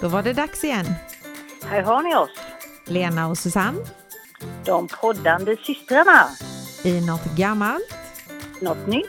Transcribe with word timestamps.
Då 0.00 0.08
var 0.08 0.22
det 0.22 0.32
dags 0.32 0.64
igen. 0.64 0.86
Här 1.64 1.82
har 1.82 2.02
ni 2.02 2.14
oss, 2.16 2.30
Lena 2.86 3.28
och 3.28 3.38
Susanne 3.38 3.78
de 4.64 4.88
poddande 5.00 5.56
systrarna. 5.56 6.28
i 6.84 7.06
något 7.06 7.24
gammalt, 7.24 7.94
Något 8.60 8.86
nytt, 8.86 9.06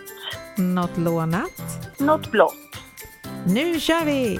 något 0.58 0.98
lånat. 0.98 1.52
något 2.00 2.32
blått. 2.32 2.56
Nu 3.46 3.80
kör 3.80 4.06
vi! 4.06 4.40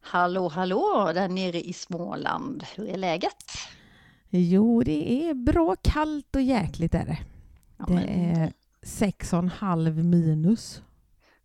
Hallå, 0.00 0.48
hallå 0.48 1.10
där 1.14 1.28
nere 1.28 1.60
i 1.60 1.72
Småland. 1.72 2.64
Hur 2.76 2.88
är 2.88 2.96
läget? 2.96 3.44
Jo, 4.30 4.82
det 4.82 5.28
är 5.28 5.34
bra 5.34 5.76
kallt 5.82 6.36
och 6.36 6.42
jäkligt 6.42 6.94
är 6.94 7.04
det. 7.04 7.18
Ja, 7.78 7.84
Det 7.88 7.92
men 7.94 8.08
är 8.08 8.52
sex 8.84 9.32
och 9.32 9.38
en 9.38 9.48
halv 9.48 10.04
minus. 10.04 10.82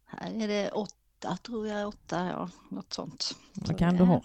Här 0.06 0.44
är 0.44 0.48
det 0.48 0.72
åtta, 0.72 1.38
tror 1.44 1.68
jag. 1.68 1.88
Åtta, 1.88 2.28
ja, 2.28 2.50
något 2.70 2.94
sånt. 2.94 3.22
Så 3.22 3.36
Vad 3.54 3.78
kan 3.78 3.96
du 3.98 4.04
ha? 4.04 4.24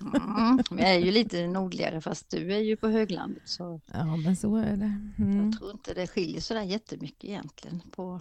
Mm, 0.00 0.58
vi 0.70 0.82
är 0.82 0.98
ju 0.98 1.10
lite 1.10 1.46
nordligare 1.46 2.00
fast 2.00 2.30
du 2.30 2.54
är 2.54 2.58
ju 2.58 2.76
på 2.76 2.88
höglandet 2.88 3.42
så 3.48 3.80
Ja, 3.92 4.16
men 4.16 4.36
så 4.36 4.56
är 4.56 4.76
det. 4.76 4.98
Mm. 5.18 5.44
jag 5.44 5.58
tror 5.58 5.70
inte 5.70 5.94
det 5.94 6.06
skiljer 6.06 6.40
så 6.40 6.54
där 6.54 6.62
jättemycket 6.62 7.24
egentligen. 7.24 7.82
På... 7.90 8.20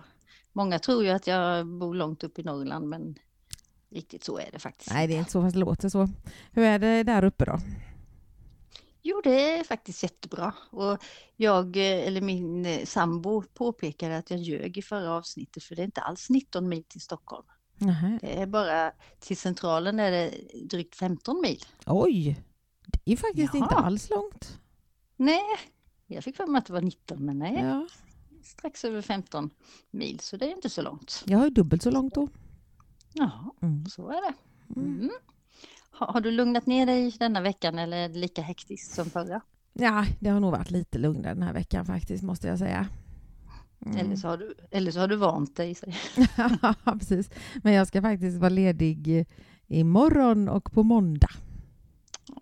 Många 0.54 0.80
tror 0.80 1.04
ju 1.04 1.10
att 1.10 1.28
jag 1.28 1.68
bor 1.68 1.96
långt 1.96 2.24
upp 2.24 2.40
i 2.40 2.44
Norrland 2.44 2.90
men 2.90 3.16
riktigt 3.90 4.24
så 4.24 4.38
är 4.38 4.50
det 4.52 4.60
faktiskt 4.60 4.92
Nej, 4.94 5.08
det 5.08 5.14
är 5.14 5.20
inte 5.20 5.32
så 5.32 5.42
fast 5.42 5.54
det 5.54 5.60
låter 5.60 5.90
så. 5.90 6.10
Hur 6.52 6.64
är 6.64 6.80
det 6.80 7.04
där 7.04 7.24
uppe 7.24 7.46
då? 7.46 7.60
Jo, 9.08 9.22
det 9.24 9.58
är 9.60 9.64
faktiskt 9.64 10.04
jättebra. 10.04 10.54
Och 10.70 11.04
jag, 11.36 11.78
eh, 11.78 12.08
eller 12.08 12.22
min 12.22 12.66
eh, 12.66 12.86
sambo 12.86 13.42
påpekade 13.54 14.18
att 14.18 14.30
jag 14.32 14.40
ljög 14.40 14.78
i 14.78 14.82
förra 14.82 15.12
avsnittet 15.12 15.64
för 15.64 15.76
det 15.76 15.82
är 15.82 15.86
inte 15.86 16.02
alls 16.02 16.30
19 16.30 16.70
mil 16.70 16.84
till 16.84 17.02
Stockholm. 17.02 17.46
Nähä. 17.78 18.20
Det 18.22 18.42
är 18.42 18.46
bara 18.48 18.92
till 19.20 19.38
centralen 19.38 20.00
är 20.00 20.12
det 20.12 20.34
drygt 20.70 20.96
15 20.96 21.42
mil. 21.42 21.64
Oj! 21.86 22.44
Det 23.06 23.12
är 23.14 23.18
faktiskt 23.18 23.54
inte 23.56 23.68
Jaha. 23.72 23.84
alls 23.86 24.10
långt. 24.10 24.60
Nej, 25.18 25.42
jag 26.08 26.24
fick 26.24 26.36
för 26.36 26.48
mig 26.48 26.60
att 26.60 26.66
det 26.66 26.74
var 26.74 26.82
19 26.82 27.26
men 27.26 27.40
nej, 27.40 27.60
Ja, 27.64 27.88
strax 28.44 28.86
över 28.86 29.02
15 29.02 29.50
mil 29.92 30.20
så 30.20 30.38
det 30.38 30.46
är 30.46 30.52
inte 30.56 30.70
så 30.70 30.82
långt. 30.82 31.24
jag 31.26 31.38
har 31.38 31.46
ju 31.46 31.52
dubbelt 31.52 31.84
så 31.84 31.92
långt 31.92 32.16
då. 32.16 32.28
Ja, 33.14 33.56
Mm. 33.62 33.86
så 33.86 34.08
är 34.10 34.22
det. 34.32 34.34
Mm. 34.80 35.10
Har, 35.98 36.08
har 36.14 36.22
du 36.22 36.32
lugnat 36.32 36.66
ner 36.66 36.86
dig 36.86 37.16
denna 37.20 37.42
veckan 37.42 37.80
eller 37.80 37.98
är 37.98 38.10
det 38.10 38.20
lika 38.20 38.42
hektiskt 38.42 38.96
som 38.96 39.06
förra? 39.06 39.42
Ja, 39.74 40.06
det 40.20 40.30
har 40.30 40.40
nog 40.40 40.52
varit 40.52 40.72
lite 40.72 40.98
lugnare 40.98 41.34
den 41.34 41.44
här 41.44 41.54
veckan 41.54 41.86
faktiskt, 41.86 42.24
måste 42.24 42.48
jag 42.48 42.60
säga. 42.60 42.88
Mm. 43.86 43.98
Eller, 43.98 44.16
så 44.16 44.28
har 44.28 44.38
du, 44.38 44.56
eller 44.72 44.92
så 44.92 45.00
har 45.00 45.08
du 45.08 45.16
vant 45.16 45.56
dig. 45.56 45.76
Ja, 46.62 46.76
precis. 46.84 47.30
Men 47.64 47.74
jag 47.74 47.88
ska 47.88 48.02
faktiskt 48.02 48.38
vara 48.38 48.50
ledig 48.50 49.26
imorgon 49.68 50.50
och 50.50 50.72
på 50.72 50.84
måndag. 50.84 51.30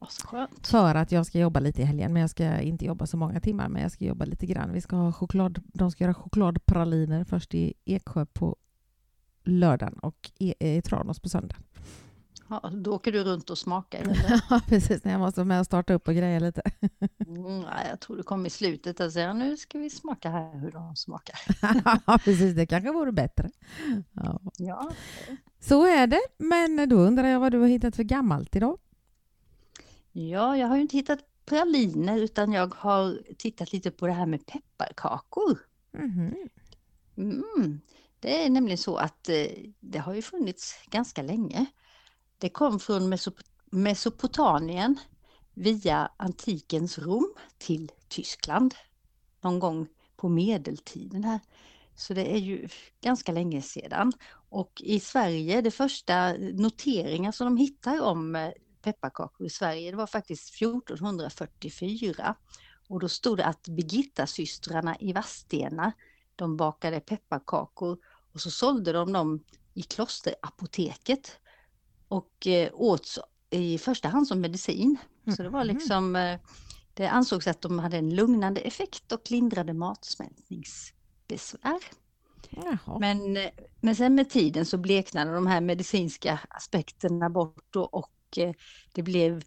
Åh, 0.02 0.08
så 0.10 0.28
skönt. 0.28 0.68
för 0.68 0.96
att 0.96 1.12
jag 1.12 1.26
ska 1.26 1.40
jobba 1.40 1.60
lite 1.60 1.82
i 1.82 1.86
helgen. 1.86 2.14
Men 2.14 2.22
jag 2.22 2.30
ska 2.30 2.60
inte 2.60 2.86
jobba 2.86 3.08
så 3.08 3.18
många 3.18 3.40
timmar, 3.40 3.70
men 3.70 3.82
jag 3.82 3.92
ska 3.92 4.06
jobba 4.06 4.26
lite 4.26 4.46
grann. 4.46 4.74
Vi 4.74 4.82
ska 4.82 4.96
ha 4.96 5.12
choklad, 5.12 5.62
de 5.74 5.92
ska 5.92 6.04
göra 6.04 6.14
chokladpraliner 6.14 7.24
först 7.24 7.56
i 7.56 7.74
Eksjö 7.86 8.26
på 8.26 8.56
lördagen 9.44 9.94
och 9.94 10.32
i, 10.40 10.54
i 10.60 10.82
Tranås 10.82 11.20
på 11.20 11.30
söndag. 11.30 11.56
Ja, 12.64 12.70
då 12.70 12.94
åker 12.96 13.12
du 13.12 13.24
runt 13.24 13.50
och 13.50 13.58
smakar. 13.58 14.02
Eller? 14.02 14.42
Ja, 14.50 14.62
precis. 14.68 15.04
När 15.04 15.12
jag 15.12 15.20
måste 15.22 15.44
med 15.44 15.60
och 15.60 15.66
starta 15.66 15.94
upp 15.94 16.08
och 16.08 16.16
greja 16.16 16.40
lite. 16.40 16.62
Mm, 17.28 17.62
nej, 17.62 17.88
jag 17.90 18.00
tror 18.00 18.18
du 18.18 18.24
kommer 18.24 18.48
i 18.48 18.50
slutet 18.50 19.00
och 19.00 19.12
säger 19.14 19.34
nu 19.34 19.58
ska 19.58 19.80
vi 19.80 19.90
smaka 19.90 20.30
här 20.30 20.60
hur 20.60 20.72
de 20.72 20.96
smakar. 20.96 21.40
Ja, 22.06 22.20
precis. 22.26 22.56
Det 22.56 22.66
kanske 22.66 22.92
vore 22.92 23.12
bättre. 23.12 23.50
Ja. 24.14 24.42
Ja, 24.58 24.92
Så 25.60 25.86
är 25.88 26.08
det. 26.08 26.22
Men 26.38 26.90
då 26.90 26.96
undrar 26.96 27.28
jag 27.28 27.40
vad 27.40 27.52
du 27.52 27.60
har 27.60 27.68
hittat 27.68 27.96
för 27.96 28.04
gammalt 28.04 28.56
idag? 28.56 28.78
ja 30.12 30.58
jag 30.58 30.68
har 30.68 30.76
ju 30.76 30.82
inte 30.82 30.98
hittat 30.98 31.20
praliner 31.46 32.18
utan 32.18 32.52
jag 32.54 32.74
har 32.76 33.22
tittat 33.38 33.74
lite 33.74 33.92
på 33.92 34.08
det 34.08 34.14
här 34.14 34.26
med 34.26 34.46
pepparkakor. 34.46 35.60
Mhm. 35.92 36.36
Mm. 37.18 37.82
Det 38.20 38.46
är 38.46 38.50
nämligen 38.50 38.78
så 38.78 38.96
att 38.96 39.30
eh, 39.30 39.46
det 39.80 40.00
har 40.00 40.14
ju 40.14 40.22
funnits 40.22 40.76
ganska 40.90 41.22
länge. 41.22 41.66
Det 42.44 42.50
kom 42.50 42.80
från 42.80 43.14
Mesop- 43.14 43.44
Mesopotamien 43.72 45.00
via 45.54 46.12
antikens 46.18 47.00
Rom 47.00 47.34
till 47.58 47.92
Tyskland 48.08 48.76
någon 49.42 49.60
gång 49.60 49.88
på 50.16 50.30
medeltiden 50.30 51.24
här. 51.24 51.40
Så 51.96 52.14
det 52.14 52.34
är 52.34 52.38
ju 52.38 52.68
ganska 53.02 53.32
länge 53.32 53.62
sedan. 53.62 54.14
Och 54.50 54.82
i 54.86 55.00
Sverige, 55.00 55.62
det 55.62 55.72
första 55.72 56.34
noteringar 56.34 57.32
som 57.32 57.46
de 57.46 57.58
hittar 57.58 58.02
om 58.02 58.36
eh, 58.36 58.52
pepparkakor 58.82 59.48
i 59.48 59.50
Sverige, 59.50 59.92
det 59.92 59.98
var 59.98 60.08
faktiskt 60.08 60.56
1444. 60.56 62.36
Och 62.88 63.00
då 63.00 63.10
stod 63.10 63.38
det 63.38 63.46
att 63.46 63.68
Birgitta-systrarna 63.68 64.98
i 65.00 65.14
Vadstena, 65.14 65.92
de 66.36 66.58
bakade 66.58 67.00
pepparkakor 67.00 67.98
och 68.34 68.42
så 68.42 68.52
sålde 68.52 68.92
de 68.92 69.14
dem 69.14 69.44
i 69.74 69.82
klosterapoteket 69.82 71.40
och 72.14 72.48
eh, 72.48 72.70
åt 72.74 73.18
i 73.50 73.78
första 73.78 74.08
hand 74.10 74.28
som 74.28 74.42
medicin. 74.42 74.98
Så 75.38 75.44
det 75.44 75.50
var 75.50 75.64
Mhm. 75.64 75.68
liksom, 75.76 76.16
eh, 76.16 76.40
det 76.94 77.08
ansågs 77.08 77.48
att 77.48 77.62
de 77.62 77.80
hade 77.80 77.98
en 77.98 78.16
lugnande 78.16 78.62
effekt 78.62 79.12
och 79.12 79.32
lindrade 79.32 79.74
matsmältningsbesvär. 79.74 81.80
Jaha. 82.50 83.00
Men, 83.00 83.38
eh, 83.38 83.50
men 83.82 83.96
sen 83.96 84.16
med 84.16 84.30
tiden 84.30 84.66
så 84.66 84.78
bleknade 84.78 85.34
de 85.34 85.48
här 85.48 85.62
medicinska 85.62 86.40
aspekterna 86.50 87.30
bort 87.30 87.76
och 87.76 88.38
eh, 88.38 88.54
det 88.94 89.04
blev 89.04 89.44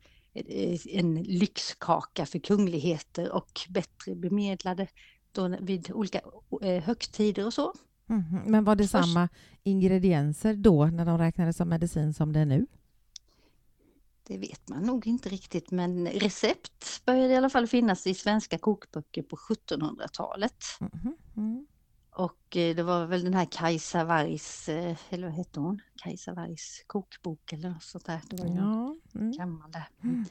en 0.91 1.23
lyxkaka 1.23 2.27
för 2.27 2.39
kungligheter 2.39 3.33
och 3.33 3.61
bättre 3.69 4.15
bemedlade 4.15 4.87
då 5.33 5.57
vid 5.61 5.91
olika 5.93 6.21
högtider 6.85 7.47
och 7.47 7.55
så. 7.55 7.73
Mhm. 8.07 8.43
Men 8.47 8.65
var 8.65 8.77
det 8.77 8.89
samma 8.89 9.29
ingredienser 9.63 10.55
då 10.55 10.87
när 10.87 11.05
de 11.05 11.19
räknades 11.19 11.57
som 11.57 11.69
medicin 11.69 12.15
som 12.15 12.33
det 12.33 12.41
är 12.41 12.47
nu? 12.47 12.67
Det 14.23 14.39
vet 14.39 14.69
man 14.69 14.83
nog 14.83 15.07
inte 15.07 15.29
riktigt 15.29 15.71
men 15.71 16.07
recept 16.09 17.03
började 17.07 17.35
i 17.35 17.37
alla 17.37 17.51
fall 17.51 17.67
finnas 17.67 18.07
i 18.07 18.15
svenska 18.15 18.59
kokböcker 18.59 19.23
på 19.23 19.37
1700-talet. 19.37 20.65
Mhm. 20.81 21.17
Mm. 21.37 21.67
Och 22.11 22.57
eh, 22.57 22.77
det 22.77 22.83
var 22.83 23.07
väl 23.07 23.25
den 23.25 23.35
här 23.35 23.45
Kajsa 23.51 24.05
Wargs, 24.05 24.69
eh, 24.69 24.97
eller 25.11 25.27
vad 25.27 25.37
hette 25.37 25.61
hon? 25.61 25.81
Kajsa 26.03 26.35
Wargs 26.35 26.85
kokbok 26.87 27.53
eller 27.53 27.71
något 27.71 27.83
sånt 27.83 28.07
där. 28.07 28.21
Det 28.31 28.37
var 28.43 28.47
Ja. 28.57 28.97
Mm. 29.15 29.33
gammal 29.33 29.71
där. 29.71 29.89
Mm. 30.03 30.25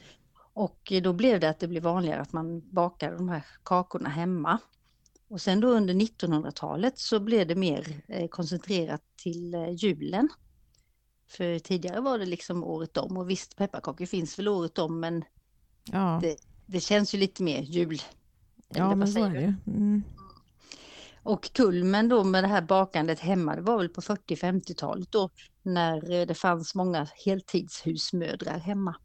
Och 0.52 0.92
eh, 0.92 1.02
då 1.02 1.12
blev 1.12 1.40
det 1.40 1.50
att 1.50 1.58
det 1.58 1.68
blev 1.68 1.82
vanligare 1.82 2.20
att 2.20 2.32
man 2.32 2.62
bakade 2.70 3.16
de 3.16 3.28
här 3.28 3.44
kakorna 3.62 4.08
hemma. 4.08 4.58
Och 5.28 5.40
sen 5.40 5.60
då 5.60 5.68
under 5.68 5.94
1900-talet 5.94 6.98
så 6.98 7.20
blev 7.20 7.46
det 7.46 7.54
mer 7.54 8.00
eh, 8.08 8.28
koncentrerat 8.28 9.02
till 9.16 9.54
eh, 9.54 9.70
julen. 9.70 10.28
För 11.28 11.58
tidigare 11.58 12.00
var 12.00 12.18
det 12.18 12.26
liksom 12.26 12.64
året 12.64 12.96
om 12.96 13.16
och 13.16 13.30
visst 13.30 13.56
pepparkakor 13.56 14.06
finns 14.06 14.38
väl 14.38 14.48
året 14.48 14.78
om 14.78 15.00
men 15.00 15.24
Ja. 15.92 16.18
Det- 16.22 16.36
det 16.66 16.80
känns 16.80 17.14
ju 17.14 17.18
lite 17.18 17.42
mer 17.42 17.62
jul. 17.62 18.02
ja, 18.68 18.94
men 18.94 19.08
så 19.08 19.24
är 19.24 19.30
det 19.30 19.40
ju. 19.40 19.54
Mm. 19.66 20.02
Och 21.22 21.52
kulmen 21.52 22.08
då 22.08 22.24
med 22.24 22.44
det 22.44 22.48
här 22.48 22.62
bakandet 22.62 23.20
hemma, 23.20 23.56
det 23.56 23.62
var 23.62 23.78
väl 23.78 23.88
på 23.88 24.00
40-50-talet 24.00 25.12
då 25.12 25.30
när 25.62 26.10
eh, 26.20 26.26
det 26.26 26.34
fanns 26.34 26.74
många 26.74 27.08
heltidshusmödrar 27.24 28.58
hemma. 28.58 28.96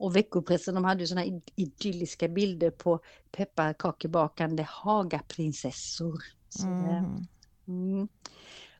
Och 0.00 0.16
veckopressen 0.16 0.74
de 0.74 0.84
hade 0.84 1.00
ju 1.00 1.06
såna 1.06 1.24
id- 1.24 1.50
idylliska 1.56 2.28
bilder 2.28 2.70
på 2.70 3.00
pepparkakebakande 3.32 4.66
Hagaprinsessor. 4.68 6.22
Mhm. 6.64 7.26
Mm. 7.68 8.08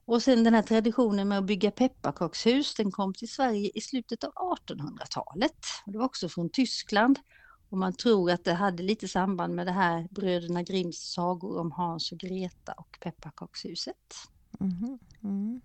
Och 0.05 0.23
sen 0.23 0.45
den 0.45 0.55
här 0.55 0.63
traditionen 0.63 1.29
med 1.29 1.39
att 1.39 1.45
bygga 1.45 1.71
pepparkakshus, 1.71 2.75
den 2.75 2.91
kom 2.91 3.15
till 3.15 3.29
Sverige 3.29 3.71
i 3.75 3.81
slutet 3.81 4.25
av 4.25 4.33
1800-talet. 4.33 5.57
Och 5.87 5.93
Det 5.93 5.99
var 5.99 6.05
också 6.05 6.29
från 6.29 6.51
Tyskland. 6.51 7.19
Och 7.69 7.79
man 7.79 7.93
tror 7.93 8.31
att 8.31 8.45
det 8.45 8.53
hade 8.55 8.83
lite 8.83 9.09
samband 9.09 9.55
med 9.55 9.67
det 9.67 9.73
här 9.73 10.09
bröderna 10.11 10.63
Grimms 10.63 11.13
sagor 11.13 11.59
om 11.59 11.73
Hans 11.73 12.13
och 12.13 12.19
Greta 12.19 12.73
och 12.73 12.99
pepparkakshuset. 13.01 14.15
Mhm. 14.61 14.99
Mm. 15.23 15.61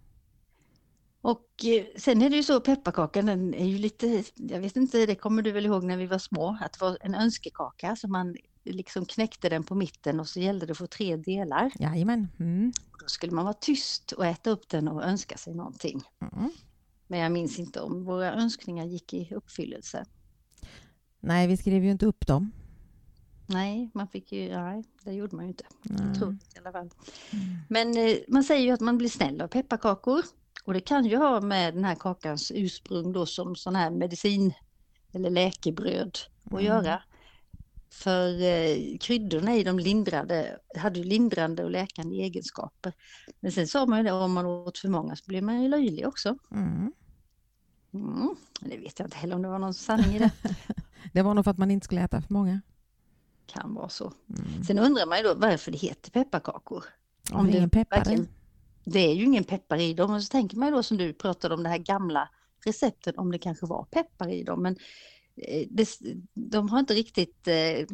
Och 1.26 1.66
eh, 1.66 1.86
sen 1.98 2.22
är 2.22 2.30
det 2.30 2.36
ju 2.36 2.44
så, 2.44 2.62
pepparkakan 2.62 3.26
den 3.26 3.54
är 3.54 3.66
ju 3.66 3.78
lite, 3.78 4.24
jag 4.36 4.60
vet 4.60 4.76
inte, 4.76 5.06
det 5.06 5.16
kommer 5.16 5.42
du 5.42 5.52
väl 5.52 5.66
ihåg 5.66 5.84
när 5.84 5.98
vi 5.98 6.06
var 6.06 6.18
små, 6.18 6.58
att 6.62 6.74
det 6.74 6.82
var 6.82 6.98
en 7.02 7.16
önskekaka 7.16 7.96
som 7.96 8.12
man 8.12 8.36
liksom 8.64 9.06
knäckte 9.06 9.50
den 9.50 9.64
på 9.64 9.76
mitten 9.76 10.20
och 10.20 10.28
så 10.28 10.40
gällde 10.40 10.66
det 10.66 10.72
att 10.72 10.78
få 10.78 10.88
tre 10.88 11.18
delar. 11.18 11.72
Jajamän. 11.80 12.28
Mm. 12.40 12.74
Då 13.02 13.08
skulle 13.08 13.32
man 13.32 13.46
vara 13.46 13.54
tyst 13.54 14.12
och 14.12 14.26
äta 14.26 14.50
upp 14.50 14.70
den 14.70 14.88
och 14.88 15.04
önska 15.04 15.38
sig 15.38 15.56
någonting. 15.56 16.02
Mm. 16.22 16.52
Men 17.08 17.20
jag 17.20 17.32
minns 17.32 17.60
inte 17.60 17.82
om 17.82 18.04
våra 18.04 18.34
önskningar 18.34 18.86
gick 18.86 19.14
i 19.14 19.34
uppfyllelse. 19.36 20.06
Nej, 21.20 21.48
vi 21.48 21.58
skrev 21.58 21.84
ju 21.84 21.92
inte 21.92 22.06
upp 22.06 22.28
dem. 22.28 22.52
Nej, 23.48 23.92
man 23.94 24.08
fick 24.08 24.32
ju, 24.32 24.50
nej, 24.50 24.84
det 25.04 25.14
gjorde 25.14 25.36
man 25.36 25.46
ju 25.46 25.50
inte. 25.50 25.66
Jag 25.84 26.16
tror 26.16 26.34
i 26.34 26.60
alla 26.60 26.72
fall. 26.72 26.90
Mm. 27.32 27.58
Men 27.70 27.98
eh, 27.98 28.18
man 28.28 28.44
säger 28.44 28.66
ju 28.66 28.72
att 28.72 28.82
man 28.82 28.98
blir 28.98 29.10
snäll 29.10 29.42
av 29.42 29.48
pepparkakor. 29.48 30.22
Och 30.64 30.74
det 30.74 30.82
kan 30.82 31.06
ju 31.06 31.18
ha 31.18 31.42
med 31.42 31.74
den 31.74 31.84
här 31.86 31.96
kakans 31.96 32.52
ursprung 32.56 33.14
då 33.14 33.26
som 33.26 33.56
sån 33.56 33.76
här 33.76 33.90
medicin 33.90 34.54
eller 35.14 35.30
läkebröd 35.30 36.18
att 36.46 36.52
Mm. 36.52 36.66
göra. 36.66 37.02
För 37.90 38.42
eh, 38.42 38.98
kryddorna 39.00 39.56
i 39.56 39.64
de 39.64 39.80
lindrade, 39.80 40.60
hade 40.78 41.00
ju 41.00 41.06
lindrande 41.06 41.64
och 41.64 41.72
läkande 41.72 42.16
egenskaper. 42.16 42.94
Men 43.40 43.52
sen 43.52 43.68
sa 43.68 43.86
man 43.86 43.98
ju 44.00 44.04
det, 44.04 44.12
om 44.12 44.34
man 44.34 44.46
åt 44.46 44.78
för 44.78 44.90
många 44.90 45.16
så 45.16 45.24
blir 45.28 45.42
man 45.42 45.62
ju 45.64 45.68
löjlig 45.70 46.08
också. 46.08 46.38
Mm. 46.52 46.92
Mm. 47.94 48.36
Det 48.62 48.78
vet 48.78 49.00
jag 49.00 49.06
inte 49.08 49.18
heller 49.18 49.36
om 49.36 49.42
det 49.42 49.48
var 49.48 49.60
någon 49.60 49.74
sanning 49.74 50.16
i 50.16 50.20
det. 50.20 50.32
Det 51.14 51.22
var 51.22 51.34
nog 51.34 51.44
för 51.44 51.52
att 51.52 51.58
man 51.58 51.72
inte 51.72 51.86
skulle 51.86 52.02
äta 52.02 52.22
för 52.22 52.34
många. 52.34 52.62
Kan 53.46 53.74
vara 53.74 53.90
så. 53.90 54.14
Mm. 54.30 54.64
Sen 54.64 54.80
undrar 54.80 55.06
man 55.06 55.18
ju 55.18 55.24
då 55.24 55.34
varför 55.36 55.72
det 55.72 55.78
heter 55.78 56.12
pepparkakor. 56.12 56.84
Om 57.32 57.52
det 57.52 57.58
är 57.58 57.68
peppar 57.68 57.98
verkligen- 57.98 58.28
Det 58.86 59.00
är 59.00 59.14
ju 59.14 59.24
ingen 59.24 59.44
peppar 59.44 59.78
i 59.78 59.94
dem 59.94 60.14
och 60.14 60.24
så 60.24 60.30
tänker 60.32 60.58
man 60.58 60.68
ju 60.68 60.76
då 60.76 60.84
som 60.84 60.98
du 60.98 61.14
pratade 61.14 61.56
om 61.56 61.64
det 61.64 61.70
här 61.70 61.78
gamla 61.78 62.30
receptet 62.66 63.18
om 63.18 63.32
det 63.32 63.40
kanske 63.40 63.66
var 63.66 63.86
peppar 63.86 64.30
i 64.30 64.44
dem. 64.44 64.62
Men 64.62 64.76
eh, 65.36 65.68
det, 65.70 65.90
de 66.34 66.70
har 66.70 66.80
inte 66.80 66.94
riktigt, 66.94 67.48
eh, 67.48 67.88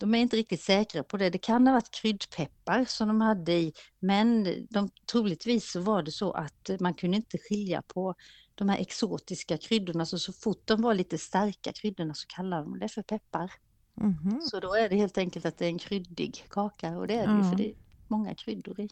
de 0.00 0.14
är 0.14 0.18
inte 0.18 0.36
riktigt 0.36 0.62
säkra 0.62 1.02
på 1.02 1.16
det. 1.16 1.30
Det 1.30 1.38
kan 1.38 1.66
ha 1.66 1.74
varit 1.74 1.90
kryddpeppar 2.02 2.84
som 2.84 3.08
de 3.08 3.20
hade 3.20 3.52
i, 3.52 3.72
men 4.00 4.44
de, 4.70 4.90
troligtvis 5.12 5.70
så 5.72 5.80
var 5.80 6.02
det 6.02 6.12
så 6.12 6.32
att 6.32 6.70
man 6.80 6.94
kunde 6.94 7.16
inte 7.16 7.38
skilja 7.38 7.82
på 7.82 8.14
de 8.54 8.68
här 8.68 8.78
exotiska 8.78 9.58
kryddorna, 9.58 10.06
så 10.06 10.18
så 10.18 10.32
fort 10.32 10.62
de 10.66 10.82
var 10.82 10.94
lite 10.94 11.18
starka 11.18 11.72
kryddorna 11.72 12.14
så 12.14 12.26
kallade 12.26 12.62
de 12.62 12.78
det 12.78 12.88
för 12.88 13.02
peppar. 13.02 13.52
Mhm. 14.00 14.40
Så 14.40 14.60
då 14.60 14.74
är 14.74 14.88
det 14.88 14.96
helt 14.96 15.18
enkelt 15.18 15.46
att 15.46 15.58
det 15.58 15.64
är 15.64 15.68
en 15.68 15.78
kryddig 15.78 16.44
kaka 16.50 16.98
och 16.98 17.06
det 17.06 17.14
är 17.14 17.26
det 17.26 17.32
ju 17.32 17.44
Ja. 17.44 17.50
för 17.50 17.56
det 17.56 17.70
är 17.70 17.74
många 18.08 18.34
kryddor 18.34 18.80
i. 18.80 18.88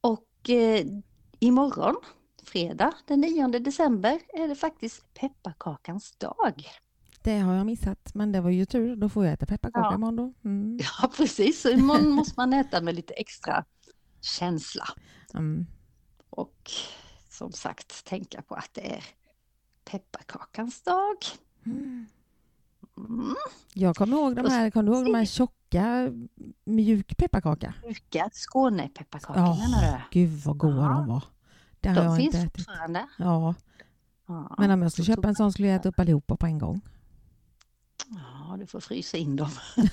Och 0.00 0.50
eh, 0.50 0.86
imorgon, 1.38 1.96
fredag 2.42 2.92
den 3.06 3.20
9 3.20 3.46
december, 3.48 4.20
är 4.28 4.48
det 4.48 4.54
faktiskt 4.54 5.14
pepparkakans 5.14 6.12
dag. 6.18 6.68
Det 7.22 7.38
har 7.38 7.54
jag 7.54 7.66
missat, 7.66 8.14
men 8.14 8.32
det 8.32 8.40
var 8.40 8.50
ju 8.50 8.64
tur. 8.66 8.96
Då 8.96 9.08
får 9.08 9.24
jag 9.24 9.32
äta 9.34 9.46
pepparkaka 9.46 9.86
Ja. 9.90 9.94
imorgon 9.94 10.16
då. 10.16 10.48
Mm. 10.48 10.78
Ja 11.02 11.10
precis, 11.16 11.60
så 11.60 11.70
imorgon 11.70 12.10
måste 12.10 12.34
man 12.36 12.52
äta 12.52 12.80
med 12.80 12.94
lite 12.94 13.14
extra 13.14 13.64
känsla. 14.20 14.84
Mm. 15.34 15.66
Och 16.30 16.70
som 17.30 17.52
sagt 17.52 18.04
tänka 18.04 18.42
på 18.42 18.54
att 18.54 18.70
det 18.74 18.94
är 18.94 19.04
pepparkakans 19.84 20.82
dag. 20.82 21.16
Mm. 21.66 22.06
Mm, 22.98 23.34
Jag 23.74 23.96
kommer 23.96 24.16
ihåg 24.16 24.36
de 24.36 24.50
här, 24.50 24.70
kommer 24.70 24.90
du 24.90 24.96
ihåg 24.96 25.06
de 25.06 25.14
här 25.14 25.24
tjocka 25.70 26.12
mjuk 26.64 27.16
pepparkaka? 27.16 27.74
mjuka 27.86 28.30
Skånepepparkakor 28.32 29.42
Ja. 29.42 29.54
menar 29.56 29.82
du? 30.12 30.20
Gud 30.20 30.30
vad 30.44 30.58
goda 30.58 30.76
Ja. 30.76 30.88
de 30.88 31.06
var. 31.08 31.24
Det 31.80 31.88
har 31.88 31.96
De 31.96 32.04
jag 32.04 32.16
finns 32.16 32.34
inte 32.34 32.38
ätit. 32.38 32.66
fortfarande. 32.66 33.06
Ja, 33.18 33.54
Ja. 34.28 34.54
men 34.58 34.70
om 34.70 34.82
jag 34.82 34.92
skulle 34.92 35.04
köpa 35.06 35.28
en 35.28 35.34
sån 35.34 35.52
skulle 35.52 35.68
jag 35.68 35.76
äta 35.76 35.88
upp 35.88 36.00
allihopa 36.00 36.36
på 36.36 36.46
en 36.46 36.58
gång. 36.58 36.80
Ja, 38.48 38.56
du 38.56 38.66
får 38.66 38.80
frysa 38.80 39.16
in 39.16 39.36
dem. 39.36 39.50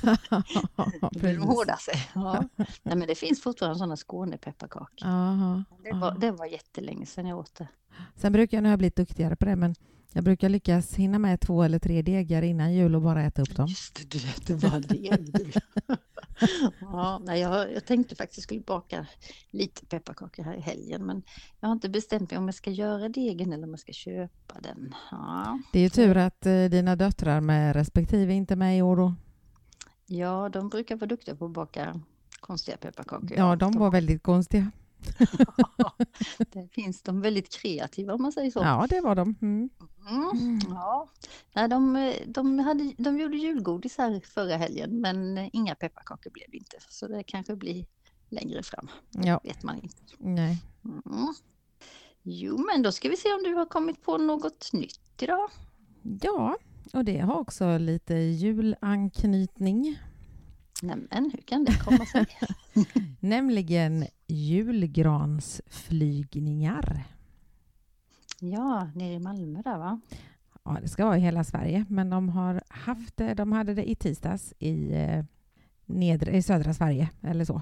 Då 1.11 1.19
blir 1.19 1.37
de 1.37 1.43
hårda 1.47 1.77
sig. 1.77 2.09
Ja. 2.15 2.43
Nej, 2.57 2.95
men 2.97 3.07
det 3.07 3.15
finns 3.15 3.41
fortfarande 3.41 3.77
sådana 3.77 3.95
Skånepepparkakor. 3.97 5.07
Aha, 5.07 5.63
Det 5.83 5.91
var, 5.93 6.07
aha. 6.07 6.17
det 6.19 6.31
var 6.31 6.45
jättelänge 6.45 7.05
sedan 7.05 7.25
jag 7.27 7.37
åt 7.39 7.55
det. 7.55 7.67
Sen 8.15 8.33
brukar 8.33 8.57
jag, 8.57 8.61
nu 8.63 8.69
har 8.69 8.71
jag 8.71 8.79
blivit 8.79 8.95
duktigare 8.95 9.35
på 9.35 9.45
det, 9.45 9.55
men 9.55 9.75
jag 10.17 10.23
brukar 10.23 10.49
lyckas 10.49 10.93
hinna 10.95 11.19
med 11.19 11.39
två 11.41 11.63
eller 11.63 11.79
tre 11.79 12.01
degar 12.01 12.41
innan 12.41 12.73
jul 12.73 12.95
och 12.95 13.01
bara 13.01 13.23
äta 13.23 13.41
upp 13.41 13.55
dem. 13.55 13.67
Just 13.67 13.95
det, 13.95 14.09
du 14.09 14.17
vet, 14.17 14.47
det 14.47 14.55
var 14.55 14.79
det. 14.79 15.61
ja, 16.81 17.21
nej, 17.25 17.41
jag, 17.41 17.73
jag 17.73 17.85
tänkte 17.85 18.15
faktiskt 18.15 18.41
skulle 18.43 18.61
baka 18.61 19.05
lite 19.51 19.85
pepparkakor 19.85 20.43
här 20.43 20.53
i 20.55 20.59
helgen, 20.61 21.05
men 21.05 21.21
jag 21.59 21.67
har 21.67 21.73
inte 21.73 21.89
bestämt 21.89 22.31
mig 22.31 22.37
om 22.37 22.45
jag 22.45 22.55
ska 22.55 22.71
göra 22.71 23.09
degen 23.09 23.53
eller 23.53 23.63
om 23.63 23.69
jag 23.69 23.79
ska 23.79 23.91
köpa 23.93 24.59
den. 24.63 24.95
Ja, 25.11 25.59
Det 25.73 25.79
är 25.79 25.83
ju 25.83 25.89
tur 25.89 26.17
att 26.17 26.45
eh, 26.45 26.63
dina 26.65 26.95
döttrar 26.95 27.41
med 27.41 27.75
respektive 27.75 28.33
inte 28.33 28.55
med 28.55 28.77
i 28.77 28.81
år 28.81 28.95
då. 28.95 29.13
ja 30.05 30.49
de 30.53 30.69
brukar 30.69 30.95
vara 30.95 31.07
duktiga 31.07 31.35
på 31.35 31.45
att 31.45 31.51
baka 31.51 32.01
konstiga 32.39 32.77
pepparkakor. 32.77 33.33
Ja, 33.37 33.55
de 33.55 33.71
var 33.71 33.91
väldigt 33.91 34.23
konstiga. 34.23 34.71
det 36.51 36.67
finns 36.71 37.01
de 37.01 37.21
väldigt 37.21 37.49
kreativa 37.61 38.13
om 38.13 38.21
man 38.21 38.31
säger 38.31 38.51
så. 38.51 38.59
Ja, 38.59 38.87
det 38.89 39.01
var 39.01 39.15
de. 39.15 39.35
Mm. 39.41 39.69
Mm, 40.09 40.59
ja, 40.69 41.07
Nej, 41.55 41.67
de, 41.69 42.13
de, 42.27 42.59
hade, 42.59 42.93
de 42.97 43.19
gjorde 43.19 43.37
julgodis 43.37 43.97
här 43.97 44.21
förra 44.25 44.57
helgen 44.57 45.01
men 45.01 45.37
inga 45.53 45.75
pepparkakor 45.75 46.31
blev 46.31 46.45
det 46.51 46.57
inte. 46.57 46.77
Så 46.89 47.07
det 47.07 47.23
kanske 47.23 47.55
blir 47.55 47.85
längre 48.29 48.63
fram, 48.63 48.87
Ja, 49.11 49.39
vet 49.43 49.63
man 49.63 49.75
inte. 49.75 49.95
nej. 50.17 50.63
Mm. 50.85 51.33
Jo, 52.23 52.57
men 52.57 52.81
då 52.83 52.91
ska 52.91 53.09
vi 53.09 53.17
se 53.17 53.33
om 53.33 53.43
du 53.43 53.53
har 53.53 53.65
kommit 53.65 54.01
på 54.03 54.17
något 54.17 54.73
nytt 54.73 55.21
idag. 55.21 55.49
Ja, 56.21 56.57
och 56.93 57.05
det 57.05 57.17
har 57.19 57.35
också 57.35 57.77
lite 57.77 58.13
julanknytning. 58.13 59.99
Nämen, 60.81 61.31
hur 61.33 61.41
kan 61.41 61.65
det 61.65 61.79
komma 61.79 62.05
sig? 62.05 62.25
Nämligen 63.19 64.05
julgransflygningar. 64.27 67.03
ja, 68.39 68.89
nere 68.95 69.13
i 69.13 69.19
Malmö 69.19 69.61
där 69.61 69.77
va? 69.77 70.01
Ja, 70.63 70.77
det 70.81 70.87
ska 70.87 71.05
vara 71.05 71.17
i 71.17 71.21
hela 71.21 71.43
Sverige, 71.43 71.85
men 71.89 72.09
de 72.09 72.29
har 72.29 72.61
haft 72.69 73.17
det, 73.17 73.33
de 73.33 73.51
hade 73.51 73.73
det 73.73 73.89
i 73.89 73.95
tisdags 73.95 74.53
i, 74.59 74.93
eh, 74.93 75.25
nedre, 75.85 76.37
i 76.37 76.41
södra 76.41 76.73
Sverige, 76.73 77.09
eller 77.21 77.45
så. 77.45 77.61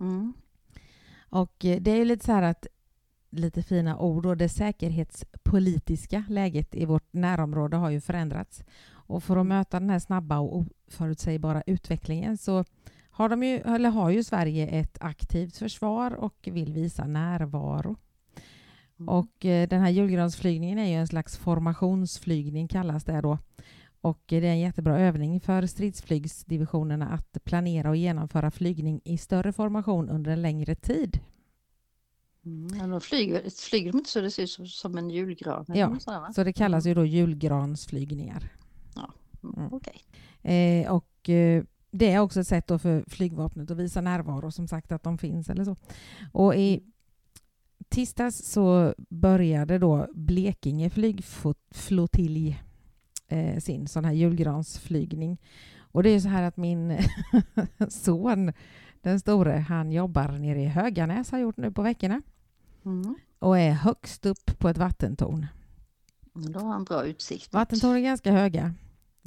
Mm. 0.00 0.32
Och 1.18 1.64
eh, 1.64 1.80
det 1.80 1.90
är 1.90 1.96
ju 1.96 2.04
lite 2.04 2.24
så 2.24 2.32
här 2.32 2.42
att 2.42 2.66
lite 3.30 3.62
fina 3.62 3.98
ord 3.98 4.26
och 4.26 4.36
det 4.36 4.48
säkerhetspolitiska 4.48 6.24
läget 6.28 6.74
i 6.74 6.84
vårt 6.84 7.12
närområde 7.12 7.76
har 7.76 7.90
ju 7.90 8.00
förändrats. 8.00 8.64
Och 9.06 9.24
för 9.24 9.36
att 9.36 9.46
möta 9.46 9.80
den 9.80 9.90
här 9.90 9.98
snabba 9.98 10.38
och 10.38 10.66
oförutsägbara 10.88 11.62
utvecklingen 11.66 12.36
så 12.36 12.64
har, 13.10 13.28
de 13.28 13.42
ju, 13.42 13.56
eller 13.56 13.90
har 13.90 14.10
ju 14.10 14.24
Sverige 14.24 14.66
ett 14.66 14.98
aktivt 15.00 15.56
försvar 15.56 16.14
och 16.14 16.48
vill 16.52 16.72
visa 16.72 17.06
närvaro. 17.06 17.96
Mm. 18.98 19.08
Och 19.08 19.44
eh, 19.44 19.68
den 19.68 19.80
här 19.80 19.90
julgransflygningen 19.90 20.78
är 20.78 20.88
ju 20.88 20.94
en 20.94 21.06
slags 21.06 21.36
formationsflygning 21.36 22.68
kallas 22.68 23.04
det 23.04 23.20
då. 23.20 23.38
Och 24.00 24.32
eh, 24.32 24.40
det 24.40 24.46
är 24.46 24.52
en 24.52 24.60
jättebra 24.60 24.98
övning 24.98 25.40
för 25.40 25.66
stridsflygsdivisionerna 25.66 27.08
att 27.08 27.44
planera 27.44 27.90
och 27.90 27.96
genomföra 27.96 28.50
flygning 28.50 29.00
i 29.04 29.18
större 29.18 29.52
formation 29.52 30.08
under 30.08 30.32
en 30.32 30.42
längre 30.42 30.74
tid. 30.74 31.20
Mm. 32.44 32.90
De 32.90 33.00
flyger, 33.00 33.50
flyger 33.70 33.92
de 33.92 33.98
inte 33.98 34.10
så 34.10 34.20
det 34.20 34.30
ser 34.30 34.42
ut 34.42 34.50
som, 34.50 34.66
som 34.66 34.98
en 34.98 35.10
julgran? 35.10 35.64
Ja? 35.68 35.98
Så 36.34 36.44
det 36.44 36.52
kallas 36.52 36.86
ju 36.86 36.94
då 36.94 37.04
julgransflygningar. 37.04 38.50
Mm. 39.44 39.72
Okej. 39.72 40.02
Eh, 40.42 40.92
och 40.92 41.28
eh, 41.28 41.64
det 41.90 42.10
är 42.10 42.18
också 42.18 42.40
ett 42.40 42.46
sätt 42.48 42.66
för 42.66 43.04
flygvapnet 43.10 43.70
att 43.70 43.76
visa 43.76 44.00
närvaro, 44.00 44.50
som 44.50 44.68
sagt 44.68 44.92
att 44.92 45.02
de 45.02 45.18
finns 45.18 45.48
eller 45.50 45.64
så. 45.64 45.76
Och 46.32 46.54
i 46.54 46.82
tisdags 47.88 48.50
så 48.52 48.94
började 49.08 49.78
då 49.78 50.06
Blekinge 50.14 50.90
flygflottilj 50.90 52.62
eh, 53.28 53.58
sin 53.60 53.86
sån 53.88 54.04
här 54.04 54.12
julgransflygning. 54.12 55.40
Och 55.78 56.02
det 56.02 56.10
är 56.10 56.20
så 56.20 56.28
här 56.28 56.42
att 56.42 56.56
min 56.56 56.98
son, 57.88 58.52
den 59.00 59.20
store, 59.20 59.52
han 59.52 59.92
jobbar 59.92 60.28
nere 60.28 60.62
i 60.62 60.66
Höganäs, 60.66 61.30
har 61.30 61.38
gjort 61.38 61.56
nu 61.56 61.72
på 61.72 61.82
veckorna, 61.82 62.22
Mm. 62.84 63.14
och 63.38 63.58
är 63.58 63.72
högst 63.72 64.26
upp 64.26 64.58
på 64.58 64.68
ett 64.68 64.78
vattentorn. 64.78 65.46
Då 66.32 66.60
har 66.60 66.68
han 66.72 66.84
bra 66.84 67.04
utsikt. 67.04 67.52
Vattentorn 67.52 67.96
är 67.96 68.00
ganska 68.00 68.32
höga. 68.32 68.74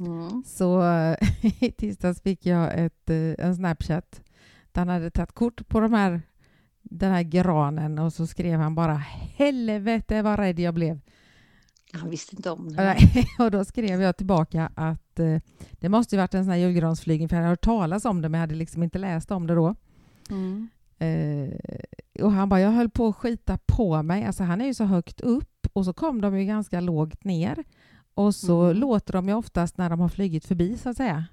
Mm. 0.00 0.42
Så 0.46 0.82
i 1.60 1.72
tisdags 1.72 2.22
fick 2.22 2.46
jag 2.46 2.84
ett, 2.84 3.10
eh, 3.10 3.46
en 3.46 3.56
Snapchat 3.56 4.22
där 4.72 4.80
han 4.80 4.88
hade 4.88 5.10
tagit 5.10 5.32
kort 5.32 5.68
på 5.68 5.80
de 5.80 5.92
här, 5.92 6.22
den 6.82 7.12
här 7.12 7.22
granen 7.22 7.98
och 7.98 8.12
så 8.12 8.26
skrev 8.26 8.60
han 8.60 8.74
bara 8.74 8.94
helvete 9.36 10.22
vad 10.22 10.38
rädd 10.38 10.60
jag 10.60 10.74
blev. 10.74 11.00
Han 11.92 12.10
visste 12.10 12.36
inte 12.36 12.50
om 12.50 12.72
det. 12.72 12.96
Och 13.38 13.50
då 13.50 13.64
skrev 13.64 14.02
jag 14.02 14.16
tillbaka 14.16 14.70
att 14.74 15.18
eh, 15.18 15.40
det 15.72 15.88
måste 15.88 16.14
ju 16.14 16.20
varit 16.20 16.34
en 16.34 16.44
sån 16.44 16.52
här 16.52 16.58
julgransflygning 16.58 17.28
för 17.28 17.36
jag 17.36 17.42
hade 17.42 17.50
hört 17.52 17.64
talas 17.64 18.04
om 18.04 18.22
det 18.22 18.28
men 18.28 18.38
jag 18.38 18.42
hade 18.42 18.54
liksom 18.54 18.82
inte 18.82 18.98
läst 18.98 19.30
om 19.30 19.46
det 19.46 19.54
då. 19.54 19.74
Mm. 20.30 20.68
Eh, 20.98 22.24
och 22.24 22.32
han 22.32 22.48
bara, 22.48 22.60
jag 22.60 22.70
höll 22.70 22.90
på 22.90 23.08
att 23.08 23.16
skita 23.16 23.58
på 23.66 24.02
mig. 24.02 24.24
Alltså 24.24 24.44
han 24.44 24.60
är 24.60 24.66
ju 24.66 24.74
så 24.74 24.84
högt 24.84 25.20
upp 25.20 25.66
och 25.72 25.84
så 25.84 25.92
kom 25.92 26.20
de 26.20 26.38
ju 26.38 26.44
ganska 26.44 26.80
lågt 26.80 27.24
ner. 27.24 27.64
Och 28.18 28.34
så 28.34 28.62
Mm. 28.64 28.76
låter 28.76 29.12
de 29.12 29.28
ju 29.28 29.34
oftast 29.34 29.78
när 29.78 29.90
de 29.90 30.00
har 30.00 30.08
flugit 30.08 30.44
förbi 30.44 30.76
så 30.78 30.88
att 30.88 30.96
säga. 30.96 31.24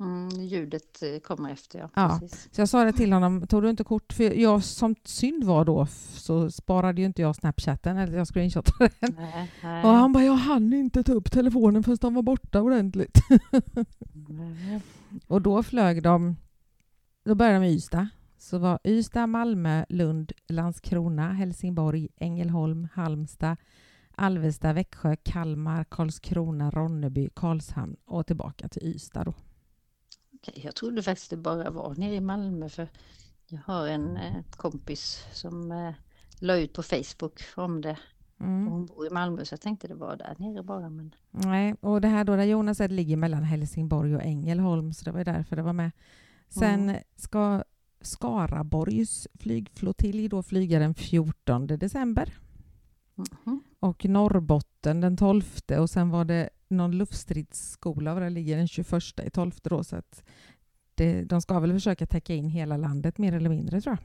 Mm, 0.00 0.28
ljudet 0.44 1.02
eh, 1.02 1.20
kommer 1.20 1.50
efter, 1.50 1.78
ja. 1.78 1.90
Ja. 1.94 2.18
Precis. 2.20 2.48
Så 2.52 2.60
jag 2.60 2.68
sa 2.68 2.84
det 2.84 2.92
till 2.92 3.12
honom, 3.12 3.46
tog 3.46 3.62
du 3.62 3.70
inte 3.70 3.84
kort? 3.84 4.12
För 4.12 4.24
jag 4.40 4.64
som 4.64 4.94
synd 5.04 5.44
var 5.44 5.64
då 5.64 5.86
så 6.12 6.50
sparade 6.50 7.00
ju 7.00 7.06
inte 7.06 7.22
jag 7.22 7.36
snapchatten 7.36 7.96
eller 7.96 8.18
jag 8.18 8.26
screenshotade 8.28 8.90
den. 9.00 9.14
Nej, 9.18 9.50
nej, 9.62 9.84
Och 9.84 9.90
han 9.90 10.12
bara, 10.12 10.24
jag 10.24 10.32
hann 10.34 10.72
inte 10.72 11.02
ta 11.02 11.12
upp 11.12 11.30
telefonen 11.32 11.82
förrän 11.82 11.98
de 12.00 12.14
var 12.14 12.22
borta 12.22 12.60
ordentligt. 12.60 13.18
nej. 14.28 14.80
Och 15.26 15.42
då 15.42 15.62
flög 15.62 16.02
de, 16.02 16.36
då 17.24 17.34
började 17.34 17.58
de 17.58 17.64
i 17.64 17.74
Ystad. 17.74 18.08
Så 18.38 18.58
var 18.58 18.78
Ystad, 18.84 19.26
Malmö, 19.26 19.84
Lund, 19.88 20.32
Landskrona, 20.48 21.32
Helsingborg, 21.32 22.08
Ängelholm, 22.16 22.88
Halmstad, 22.94 23.56
Alvesta, 24.18 24.72
Växjö, 24.72 25.16
Kalmar, 25.16 25.84
Karlskrona, 25.84 26.70
Ronneby, 26.70 27.28
Karlshamn 27.34 27.96
och 28.04 28.26
tillbaka 28.26 28.68
till 28.68 28.82
Ystad. 28.82 29.24
Då. 29.24 29.34
Okej, 30.34 30.60
jag 30.64 30.74
trodde 30.74 31.02
faktiskt 31.02 31.30
det 31.30 31.36
bara 31.36 31.70
var 31.70 31.94
nere 31.94 32.14
i 32.14 32.20
Malmö 32.20 32.68
för 32.68 32.88
jag 33.46 33.60
har 33.66 33.88
en 33.88 34.16
eh, 34.16 34.42
kompis 34.50 35.26
som 35.32 35.72
eh, 35.72 35.94
la 36.38 36.56
ut 36.56 36.72
på 36.72 36.82
Facebook 36.82 37.42
om 37.56 37.80
det. 37.80 37.98
Mm. 38.40 38.66
Hon 38.66 38.86
bor 38.86 39.06
i 39.06 39.10
Malmö 39.10 39.44
så 39.44 39.52
jag 39.52 39.60
tänkte 39.60 39.88
det 39.88 39.94
var 39.94 40.16
där 40.16 40.34
nere 40.38 40.62
bara. 40.62 40.90
Men... 40.90 41.14
Nej, 41.30 41.74
och 41.80 42.00
det 42.00 42.08
här 42.08 42.24
då 42.24 42.36
där 42.36 42.44
Jonas 42.44 42.80
är, 42.80 42.88
ligger 42.88 43.16
mellan 43.16 43.44
Helsingborg 43.44 44.16
och 44.16 44.22
Ängelholm 44.22 44.92
så 44.92 45.04
det 45.04 45.12
var 45.12 45.24
därför 45.24 45.56
det 45.56 45.62
var 45.62 45.72
med. 45.72 45.90
Sen 46.48 46.96
ska 47.16 47.64
Skaraborgs 48.00 49.28
flygflottilj 49.34 50.28
då 50.28 50.42
flyga 50.42 50.78
den 50.78 50.94
14 50.94 51.66
december 51.66 52.38
Mhm. 53.18 53.62
Och 53.80 54.04
Norrbotten 54.04 55.00
den 55.00 55.16
12 55.16 55.60
och 55.78 55.90
sen 55.90 56.10
var 56.10 56.24
det 56.24 56.50
någon 56.68 56.98
luftstridsskola 56.98 58.14
och 58.14 58.20
det 58.20 58.30
ligger 58.30 58.56
den 58.56 58.68
21 58.68 58.92
i 59.24 59.30
12 59.30 59.52
då 59.62 59.84
så 59.84 59.96
att 59.96 60.24
det, 60.94 61.24
de 61.24 61.40
ska 61.40 61.60
väl 61.60 61.72
försöka 61.72 62.06
täcka 62.06 62.34
in 62.34 62.48
hela 62.48 62.76
landet 62.76 63.18
mer 63.18 63.32
eller 63.32 63.50
mindre 63.50 63.80
tror 63.80 63.96
jag. 63.96 64.04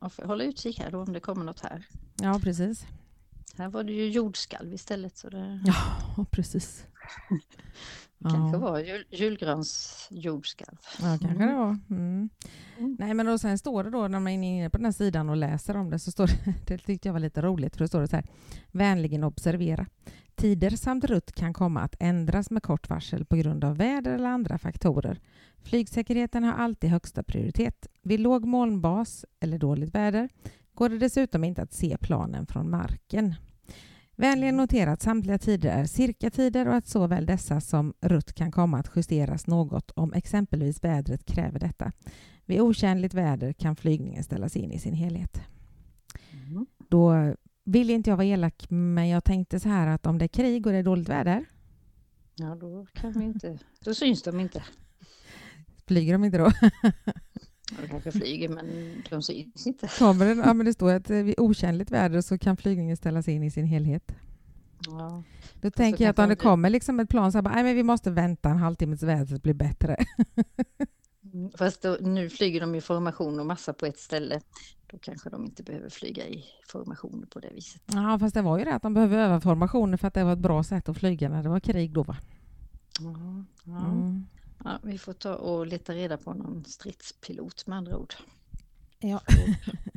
Ja, 0.00 0.08
får 0.08 0.22
hålla 0.22 0.44
utkik 0.44 0.78
här 0.78 0.90
då 0.90 1.00
om 1.02 1.12
det 1.12 1.20
kommer 1.20 1.44
något 1.44 1.60
här. 1.60 1.86
Ja, 2.22 2.40
precis. 2.42 2.86
Här 3.56 3.68
var 3.68 3.84
det 3.84 3.92
ju 3.92 4.08
jordskalv 4.08 4.74
istället 4.74 5.16
så 5.16 5.28
det 5.28 5.60
Ja, 5.66 6.26
precis. 6.30 6.86
kanske 8.30 8.58
var 8.58 8.78
jul, 8.78 9.04
julgrans 9.10 10.08
jordskalv. 10.10 10.76
Ja, 11.02 11.18
kanske 11.20 11.46
det 11.46 11.54
var. 11.54 11.78
Mm. 11.90 12.30
Mm. 12.78 12.96
Nej, 12.98 13.14
men 13.14 13.26
då 13.26 13.38
sen 13.38 13.58
står 13.58 13.84
det 13.84 13.90
då 13.90 14.08
när 14.08 14.20
man 14.20 14.32
är 14.32 14.58
inne 14.58 14.70
på 14.70 14.78
den 14.78 14.84
här 14.84 14.92
sidan 14.92 15.28
och 15.28 15.36
läser 15.36 15.76
om 15.76 15.90
det 15.90 15.98
så 15.98 16.10
står 16.10 16.26
det, 16.26 16.54
det 16.66 16.78
tyckte 16.78 17.08
jag 17.08 17.12
var 17.12 17.20
lite 17.20 17.42
roligt 17.42 17.76
för 17.76 17.84
då 17.84 17.88
står 17.88 18.00
det 18.00 18.08
så 18.08 18.16
här, 18.16 18.26
vänligen 18.70 19.24
observera. 19.24 19.86
Tider 20.34 20.70
samt 20.70 21.04
rutt 21.04 21.32
kan 21.32 21.52
komma 21.52 21.80
att 21.80 21.96
ändras 22.00 22.50
med 22.50 22.62
kort 22.62 22.88
varsel 22.88 23.24
på 23.24 23.36
grund 23.36 23.64
av 23.64 23.76
väder 23.76 24.14
eller 24.14 24.28
andra 24.28 24.58
faktorer. 24.58 25.20
Flygsäkerheten 25.62 26.44
har 26.44 26.52
alltid 26.52 26.90
högsta 26.90 27.22
prioritet. 27.22 27.86
Vid 28.02 28.20
låg 28.20 28.44
molnbas 28.44 29.24
eller 29.40 29.58
dåligt 29.58 29.94
väder 29.94 30.28
går 30.74 30.88
det 30.88 30.98
dessutom 30.98 31.44
inte 31.44 31.62
att 31.62 31.72
se 31.72 31.96
planen 32.00 32.46
från 32.46 32.70
marken. 32.70 33.34
Vänligen 34.16 34.56
notera 34.56 34.92
att 34.92 35.02
samtliga 35.02 35.38
tider 35.38 35.70
är 35.70 35.84
cirka-tider 35.86 36.68
och 36.68 36.74
att 36.74 36.86
såväl 36.88 37.26
dessa 37.26 37.60
som 37.60 37.94
rutt 38.00 38.32
kan 38.32 38.52
komma 38.52 38.78
att 38.78 38.90
justeras 38.96 39.46
något 39.46 39.90
om 39.90 40.12
exempelvis 40.12 40.84
vädret 40.84 41.24
kräver 41.24 41.58
detta. 41.58 41.92
Vid 42.46 42.60
otjänligt 42.60 43.14
väder 43.14 43.52
kan 43.52 43.76
flygningen 43.76 44.24
ställas 44.24 44.56
in 44.56 44.72
i 44.72 44.78
sin 44.78 44.94
helhet. 44.94 45.40
Mm. 46.32 46.66
Då 46.88 47.34
vill 47.64 47.90
inte 47.90 48.10
jag 48.10 48.16
vara 48.16 48.26
elak, 48.26 48.66
men 48.70 49.08
jag 49.08 49.24
tänkte 49.24 49.60
så 49.60 49.68
här 49.68 49.86
att 49.86 50.06
om 50.06 50.18
det 50.18 50.24
är 50.24 50.28
krig 50.28 50.66
och 50.66 50.72
det 50.72 50.78
är 50.78 50.82
dåligt 50.82 51.08
väder, 51.08 51.44
Ja, 52.36 52.54
då 52.54 52.86
kan 52.92 53.12
vi 53.12 53.24
inte, 53.24 53.58
då 53.84 53.94
syns 53.94 54.22
de 54.22 54.40
inte. 54.40 54.62
flyger 55.86 56.12
de 56.12 56.24
inte 56.24 56.38
då? 56.38 56.50
De 57.70 57.88
kanske 57.88 58.12
flyger 58.12 58.48
men 58.48 58.66
de 59.10 59.22
syns 59.22 59.66
inte. 59.66 59.86
Det, 59.86 60.34
ja, 60.34 60.54
men 60.54 60.66
det 60.66 60.72
står 60.72 60.92
att 60.92 61.10
eh, 61.10 61.16
vid 61.16 61.34
otjänligt 61.38 61.90
väder 61.90 62.20
så 62.20 62.38
kan 62.38 62.56
flygningen 62.56 62.96
ställas 62.96 63.28
in 63.28 63.42
i 63.42 63.50
sin 63.50 63.66
helhet. 63.66 64.14
Ja. 64.86 65.22
Då 65.60 65.70
tänker 65.70 66.04
jag 66.04 66.10
att 66.10 66.18
om 66.18 66.28
det 66.28 66.36
kommer 66.36 66.70
liksom 66.70 67.00
ett 67.00 67.08
plan 67.08 67.32
så 67.32 67.38
här, 67.38 67.42
bara, 67.42 67.54
nej 67.54 67.64
men 67.64 67.76
vi 67.76 67.82
måste 67.82 68.10
vänta 68.10 68.48
en 68.48 68.56
halvtimme 68.56 68.96
tills 68.96 69.02
vädret 69.02 69.42
blir 69.42 69.54
bättre. 69.54 69.96
Mm, 71.34 71.50
Fast 71.58 71.82
då, 71.82 71.96
nu 72.00 72.30
flyger 72.30 72.60
de 72.60 72.74
i 72.74 72.80
formation 72.80 73.40
och 73.40 73.46
massa 73.46 73.72
på 73.72 73.86
ett 73.86 73.98
ställe. 73.98 74.40
Då 74.90 74.98
kanske 74.98 75.30
de 75.30 75.44
inte 75.44 75.62
behöver 75.62 75.88
flyga 75.88 76.26
i 76.26 76.44
formationer 76.66 77.26
på 77.26 77.40
det 77.40 77.50
viset. 77.54 77.82
Ja, 77.86 78.18
fast 78.18 78.34
det 78.34 78.42
var 78.42 78.58
ju 78.58 78.64
det 78.64 78.74
att 78.74 78.82
de 78.82 78.94
behöver 78.94 79.18
öva 79.18 79.40
formationer 79.40 79.96
för 79.96 80.08
att 80.08 80.14
det 80.14 80.24
var 80.24 80.32
ett 80.32 80.38
bra 80.38 80.64
sätt 80.64 80.88
att 80.88 80.98
flyga 80.98 81.28
när 81.28 81.42
det 81.42 81.48
var 81.48 81.60
krig 81.60 81.92
då 81.92 82.02
va? 82.02 82.16
Ja, 83.00 83.44
ja. 83.64 83.86
Mm. 83.86 84.26
Ja, 84.64 84.78
vi 84.82 84.98
får 84.98 85.12
ta 85.12 85.34
och 85.34 85.66
leta 85.66 85.92
reda 85.94 86.16
på 86.16 86.34
någon 86.34 86.64
stridspilot 86.64 87.66
med 87.66 87.78
andra 87.78 87.98
ord. 87.98 88.14
Ja. 88.98 89.20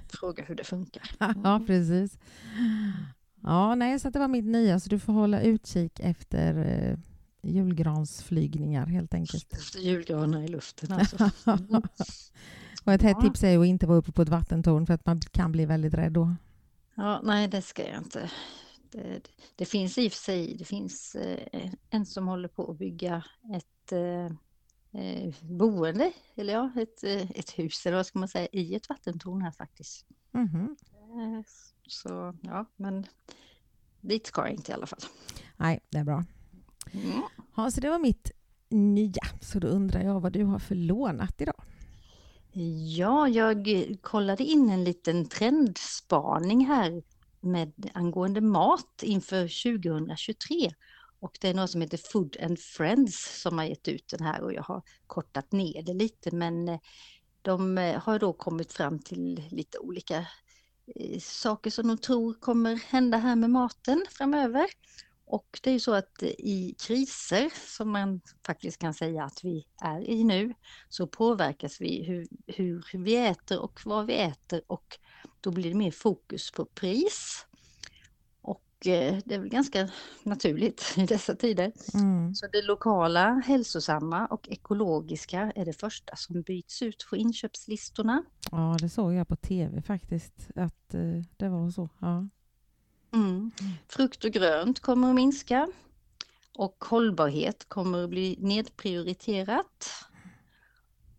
Fråga 0.10 0.44
hur 0.44 0.56
det 0.56 0.64
funkar. 0.64 1.12
ja, 1.44 1.62
precis. 1.68 2.18
Ja, 3.44 3.76
nej, 3.76 4.00
så 4.00 4.10
det 4.10 4.20
var 4.20 4.28
mitt 4.28 4.46
nya, 4.46 4.80
så 4.80 4.90
du 4.90 5.00
får 5.00 5.14
hålla 5.14 5.42
utkik 5.42 6.00
efter 6.00 6.56
eh, 6.58 6.98
julgransflygningar 7.42 8.86
helt 8.86 9.14
enkelt. 9.14 9.54
Efter 9.54 9.80
julgranar 9.80 10.42
i 10.42 10.48
luften 10.48 10.92
alltså. 10.92 11.32
Mm. 11.46 11.82
Och 12.86 12.94
ett 12.94 13.02
hett 13.02 13.18
Ja. 13.20 13.28
tips 13.28 13.44
är 13.44 13.60
att 13.60 13.66
inte 13.66 13.88
vara 13.88 13.98
uppe 13.98 14.12
på 14.12 14.22
ett 14.22 14.30
vattentorn 14.30 14.86
för 14.86 14.94
att 14.94 15.06
man 15.06 15.20
kan 15.20 15.52
bli 15.52 15.66
väldigt 15.66 15.94
rädd 15.94 16.12
då. 16.14 16.36
Ja, 16.96 17.22
nej, 17.24 17.48
det 17.48 17.62
ska 17.62 17.88
jag 17.90 17.98
inte. 17.98 18.32
Det, 18.92 19.22
det 19.56 19.66
finns 19.66 19.98
i 19.98 20.08
och 20.08 20.12
för 20.12 20.20
sig, 20.20 20.56
det 20.60 20.66
finns 20.66 21.16
eh, 21.16 21.72
en 21.90 22.06
som 22.06 22.28
håller 22.28 22.48
på 22.48 22.72
att 22.72 22.78
bygga 22.78 23.24
ett 23.56 23.92
eh, 23.92 24.36
eh, 24.98 25.34
boende, 25.42 26.12
eller 26.36 26.54
ja, 26.54 26.72
ett, 26.76 27.04
eh, 27.04 27.32
ett 27.32 27.60
hus, 27.60 27.86
eller 27.86 27.98
vad 27.98 28.06
ska 28.06 28.20
man 28.20 28.28
säga, 28.28 28.48
i 28.52 28.76
ett 28.76 28.90
vattentorn 28.90 29.42
här 29.42 29.52
faktiskt. 29.52 30.06
Eh, 30.34 31.42
så 31.88 32.36
ja, 32.42 32.66
men 32.76 33.06
dit 34.02 34.28
ska 34.28 34.42
jag 34.42 34.52
inte 34.52 34.72
i 34.72 34.76
alla 34.76 34.86
fall. 34.86 35.00
Nej, 35.58 35.80
det 35.90 35.98
är 35.98 36.04
bra. 36.04 36.24
Mm. 36.92 37.22
Ja, 37.56 37.72
så 37.72 37.82
det 37.82 37.90
var 37.90 38.00
mitt 38.00 38.32
nya. 38.70 39.24
Så 39.42 39.60
då 39.60 39.68
undrar 39.68 40.02
jag 40.02 40.20
vad 40.20 40.34
du 40.34 40.44
har 40.44 40.60
för 40.60 40.76
lånat 40.76 41.42
idag? 41.42 41.64
Ja, 42.98 43.28
jag 43.28 43.68
kollade 44.02 44.44
in 44.44 44.70
en 44.70 44.84
liten 44.84 45.26
trendspaning 45.26 46.66
här 46.66 47.04
med 47.40 47.92
angående 47.94 48.42
mat 48.42 49.04
inför 49.04 49.42
2023. 49.42 50.72
Och 51.20 51.38
det 51.42 51.50
är 51.50 51.54
något 51.54 51.72
som 51.72 51.82
heter 51.82 52.00
Food 52.12 52.38
and 52.42 52.60
Friends 52.60 53.42
som 53.42 53.58
har 53.58 53.66
gett 53.66 53.88
ut 53.88 54.08
den 54.08 54.28
här 54.28 54.42
och 54.42 54.54
jag 54.54 54.64
har 54.64 54.82
kortat 55.08 55.52
ner 55.52 55.84
det 55.84 55.94
lite 55.94 56.36
men 56.36 56.70
eh, 56.70 56.80
de 57.42 57.78
eh, 57.78 58.00
har 58.00 58.20
då 58.20 58.34
kommit 58.34 58.74
fram 58.74 59.00
till 59.00 59.48
lite 59.52 59.78
olika 59.78 60.18
eh, 60.96 61.20
saker 61.20 61.70
som 61.70 61.88
de 61.88 61.98
tror 61.98 62.34
kommer 62.34 62.76
hända 62.76 63.18
här 63.18 63.36
med 63.36 63.50
maten 63.50 64.06
framöver. 64.10 64.66
Och 65.26 65.60
det 65.64 65.70
är 65.70 65.74
ju 65.74 65.80
så 65.80 65.94
att 65.94 66.24
i 66.24 66.76
kriser 66.80 67.52
som 67.68 67.92
man 67.92 68.22
faktiskt 68.46 68.80
kan 68.80 68.94
säga 68.94 69.24
att 69.24 69.44
vi 69.44 69.68
är 69.84 70.10
i 70.10 70.24
nu 70.24 70.54
så 70.90 71.08
påverkas 71.08 71.82
vi 71.82 72.04
hur, 72.04 72.28
hur 72.48 73.04
vi 73.04 73.16
äter 73.16 73.60
och 73.60 73.80
vad 73.86 74.06
vi 74.06 74.18
äter 74.18 74.62
och 74.68 74.98
då 75.42 75.52
blir 75.52 75.70
det 75.70 75.78
mer 75.78 75.92
fokus 75.92 76.52
på 76.52 76.66
pris. 76.66 77.47
Och 78.80 78.88
eh, 78.88 79.20
det 79.26 79.36
är 79.36 79.40
väl 79.40 79.50
ganska 79.50 79.90
naturligt 80.24 80.94
i 80.98 81.06
dessa 81.06 81.36
tider. 81.36 81.72
Mm. 81.94 82.36
Så 82.36 82.48
det 82.48 82.62
lokala, 82.62 83.34
hälsosamma 83.46 84.26
och 84.26 84.50
ekologiska 84.50 85.52
är 85.56 85.66
det 85.66 85.74
första 85.74 86.16
som 86.16 86.42
byts 86.42 86.82
ut 86.82 87.08
på 87.10 87.18
inköpslistorna. 87.18 88.24
Ja, 88.52 88.78
det 88.80 88.90
såg 88.90 89.14
jag 89.14 89.28
på 89.28 89.36
tv 89.36 89.82
faktiskt, 89.82 90.48
att 90.56 90.94
eh, 90.94 91.24
det 91.38 91.50
var 91.50 91.70
så. 91.70 91.90
Ja. 92.00 92.28
Mm. 93.14 93.52
Frukt 93.88 94.26
och 94.26 94.32
grönt 94.32 94.80
kommer 94.80 95.10
att 95.10 95.16
minska 95.16 95.68
och 96.58 96.86
hållbarhet 96.90 97.70
kommer 97.70 98.04
att 98.04 98.10
bli 98.10 98.36
nedprioriterat. 98.40 99.90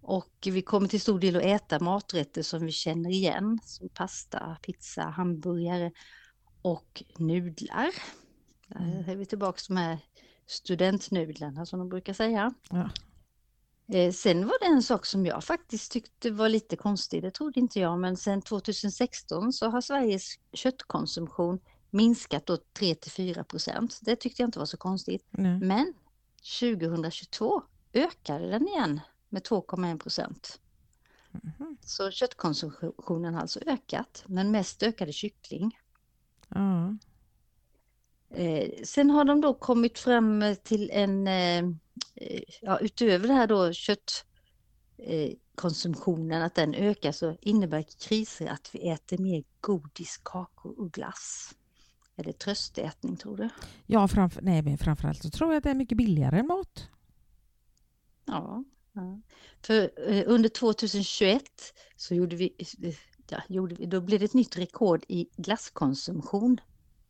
Och 0.01 0.35
vi 0.47 0.63
kommer 0.63 0.89
till 0.89 1.01
stor 1.01 1.21
del 1.21 1.37
att 1.37 1.43
äta 1.43 1.81
maträtter 1.81 2.43
som 2.43 2.67
vi 2.67 2.73
känner 2.73 3.11
igen, 3.11 3.59
som 3.65 3.89
pasta, 3.89 4.57
pizza, 4.63 5.03
hamburgare 5.03 5.93
och 6.63 7.03
nudlar. 7.19 7.91
Där 8.69 9.05
är 9.09 9.17
vi 9.17 9.27
tillbaka 9.27 9.59
till 9.59 9.75
de 9.75 9.81
här 9.81 9.99
studentnudlarna 10.47 11.67
som 11.67 11.79
de 11.79 11.89
brukar 11.89 12.13
säga. 12.13 12.55
Ja. 12.71 12.91
Eh, 13.95 14.13
Sen 14.13 14.47
var 14.47 14.59
det 14.61 14.67
en 14.67 14.83
sak 14.83 15.07
som 15.07 15.27
jag 15.27 15.45
faktiskt 15.45 15.93
tyckte 15.93 16.31
var 16.31 16.49
lite 16.49 16.77
konstig, 16.77 17.23
det 17.23 17.31
trodde 17.31 17.61
inte 17.61 17.81
jag, 17.81 17.99
men 17.99 18.17
sen 18.17 18.43
2016 18.43 19.53
så 19.53 19.69
har 19.71 19.81
Sveriges 19.81 20.39
köttkonsumtion 20.53 21.61
minskat 21.91 22.47
då 22.47 22.59
3 22.73 22.95
till 22.95 23.11
4 23.11 23.45
procent. 23.45 23.99
Det 24.03 24.17
tyckte 24.17 24.43
jag 24.43 24.49
inte 24.49 24.59
var 24.59 24.67
så 24.67 24.77
konstigt. 24.77 25.27
Nej. 25.31 25.59
Men 25.61 25.95
2022 26.61 27.63
ökade 27.93 28.51
den 28.51 28.69
igen 28.69 29.01
med 29.29 29.43
2,1 29.43 29.99
procent. 29.99 30.61
Mhm. 31.31 31.77
Så 31.81 32.11
köttkonsumtionen 32.11 33.35
har 33.35 33.41
alltså 33.41 33.61
ökat, 33.67 34.25
men 34.27 34.51
mest 34.51 34.83
ökade 34.83 35.13
kyckling. 35.13 35.79
Ja. 36.49 36.97
Eh, 38.31 38.71
sen 38.85 39.11
har 39.11 39.25
de 39.25 39.41
då 39.41 39.55
kommit 39.55 39.99
fram 39.99 40.45
till 40.63 40.91
en, 40.91 41.27
eh, 41.27 41.59
eh, 42.15 42.43
ja, 42.61 42.79
utöver 42.79 43.29
det 43.29 43.35
här 43.35 43.47
då 43.47 43.73
köttkonsumtionen, 43.73 46.41
eh, 46.41 46.47
att 46.47 46.55
den 46.55 46.75
ökar 46.75 47.13
så 47.13 47.37
innebär 47.41 47.85
kriser 48.09 48.47
att 48.47 48.71
vi 48.73 48.89
äter 48.89 49.19
mer 49.19 49.45
godis, 49.61 50.21
kakor 50.23 50.81
och 50.81 50.93
glass. 50.93 51.55
Är 52.17 52.25
det 52.25 52.39
tröstätning 52.39 53.17
tror 53.17 53.37
du? 53.37 53.49
Ja, 53.87 54.09
framför, 54.09 54.43
nej, 54.43 54.63
men 54.63 54.79
framförallt 54.79 55.23
så 55.23 55.31
tror 55.31 55.53
jag 55.53 55.59
att 55.59 55.65
det 55.65 55.71
är 55.71 55.75
mycket 55.75 55.99
billigare 55.99 56.39
än 56.39 56.47
mat. 56.47 56.89
Ja. 58.25 58.65
ja. 58.93 59.21
För 59.63 60.11
eh, 60.11 60.25
under 60.27 60.49
2021 60.49 61.43
så 61.97 62.15
gjorde 62.15 62.37
vi, 62.37 62.55
eh, 62.83 62.95
ja, 63.33 63.43
gjorde 63.49 63.87
då 63.87 64.01
blev 64.01 64.19
det 64.19 64.25
ett 64.25 64.35
nytt 64.35 64.59
rekord 64.59 65.05
i 65.09 65.29
glasskonsumtion. 65.37 66.61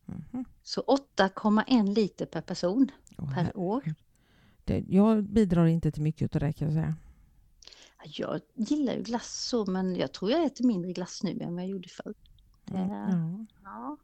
Mhm. 0.05 0.45
Så 0.63 0.81
8,1 1.17 1.93
liter 1.95 2.25
per 2.25 2.41
person 2.41 2.91
Åh, 3.17 3.33
per 3.33 3.57
år. 3.57 3.93
det, 4.65 4.83
jag 4.87 5.23
bidrar 5.23 5.65
inte 5.65 5.91
till 5.91 6.01
mycket 6.03 6.35
av 6.35 6.39
det 6.41 6.53
kan 6.53 6.67
jag 6.67 6.73
säga. 6.73 6.95
Jag 8.03 8.41
gillar 8.55 8.93
ju 8.93 9.01
glass 9.03 9.45
så, 9.47 9.65
men 9.65 9.95
jag 9.95 10.11
tror 10.13 10.31
jag 10.31 10.45
äter 10.45 10.65
mindre 10.65 10.93
glass 10.93 11.23
nu 11.23 11.39
än 11.41 11.55
vad 11.55 11.63
jag 11.63 11.69
gjorde 11.69 11.89
förr. 11.89 12.13
Det, 12.65 12.77
Ja. 12.77 13.45
ja. 13.63 13.97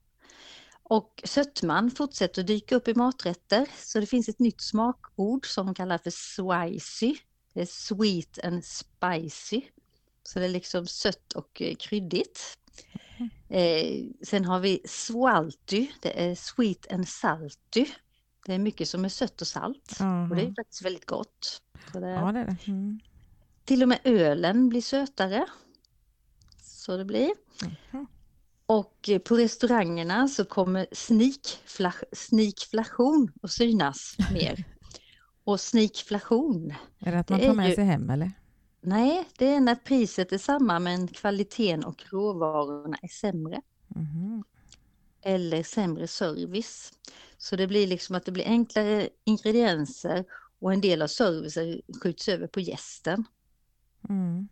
Och 0.84 1.22
sötman 1.26 1.92
fortsätter 1.92 2.42
att 2.42 2.48
dyka 2.48 2.76
upp 2.76 2.88
i 2.88 2.94
maträtter, 2.96 3.68
så 3.78 4.00
det 4.00 4.06
finns 4.06 4.30
ett 4.30 4.40
nytt 4.40 4.62
smakord 4.62 5.46
som 5.54 5.74
kallas 5.74 6.02
för 6.02 6.12
swicy. 6.12 7.16
Det 7.54 7.62
är 7.62 7.66
sweet 7.66 8.46
and 8.46 8.66
spicy. 8.66 9.62
Så 10.28 10.40
det 10.40 10.46
är 10.46 10.50
liksom 10.50 10.88
sött 10.88 11.34
och 11.34 11.62
eh, 11.62 11.76
kryddigt. 11.76 12.58
Eh, 13.50 14.06
sen 14.24 14.46
har 14.46 14.60
vi 14.60 14.82
swalty, 14.86 15.88
det 16.02 16.24
är 16.26 16.36
sweet 16.36 16.92
and 16.92 17.08
salty. 17.08 17.86
Det 18.46 18.54
är 18.54 18.60
mycket 18.60 18.90
som 18.90 19.06
är 19.06 19.10
sött 19.10 19.42
och 19.42 19.48
salt. 19.48 19.92
Och 20.30 20.36
det 20.36 20.42
är 20.42 20.46
Aha. 20.46 20.54
faktiskt 20.56 20.86
väldigt 20.86 21.06
gott. 21.06 21.62
Det, 21.94 22.00
Ja, 22.10 22.32
det 22.32 22.40
är 22.40 22.46
det. 22.46 22.58
Mm. 22.68 23.00
till 23.66 23.82
och 23.82 23.88
med 23.90 24.00
ölen 24.04 24.70
blir 24.70 24.82
sötare. 24.82 25.46
Så 26.62 26.98
det 26.98 27.06
blir. 27.06 27.32
Mhm. 27.92 28.08
Och 28.66 29.10
eh, 29.10 29.20
på 29.20 29.38
restaurangerna 29.38 30.28
så 30.28 30.46
kommer 30.46 30.88
sneakflation 32.16 33.32
att 33.42 33.52
synas 33.52 34.16
mer. 34.34 34.64
Och 35.44 35.60
sneakflation, 35.60 36.74
Är 37.00 37.12
det 37.12 37.20
att 37.20 37.30
man 37.30 37.40
tar 37.40 37.54
med 37.54 37.76
sig 37.76 37.86
hem 37.86 38.10
eller? 38.10 38.32
Nej 38.86 39.30
det 39.38 39.48
är 39.48 39.60
när 39.60 39.76
priset 39.76 40.32
är 40.32 40.38
samma 40.38 40.80
men 40.80 41.08
kvaliteten 41.08 41.84
och 41.84 42.04
råvarorna 42.12 42.98
är 43.02 43.08
sämre. 43.08 43.62
Mhm. 43.88 44.44
Eller 45.22 45.64
sämre 45.64 46.08
service. 46.08 46.94
Så 47.38 47.56
det 47.56 47.68
blir 47.68 47.88
liksom 47.88 48.16
att 48.16 48.26
det 48.26 48.32
blir 48.32 48.46
enklare 48.46 49.10
ingredienser 49.24 50.26
och 50.60 50.74
en 50.74 50.82
del 50.82 51.02
av 51.02 51.08
servicen 51.08 51.82
skjuts 52.02 52.28
över 52.28 52.48
på 52.48 52.60
gästen. 52.60 53.24
Mm. 54.10 54.48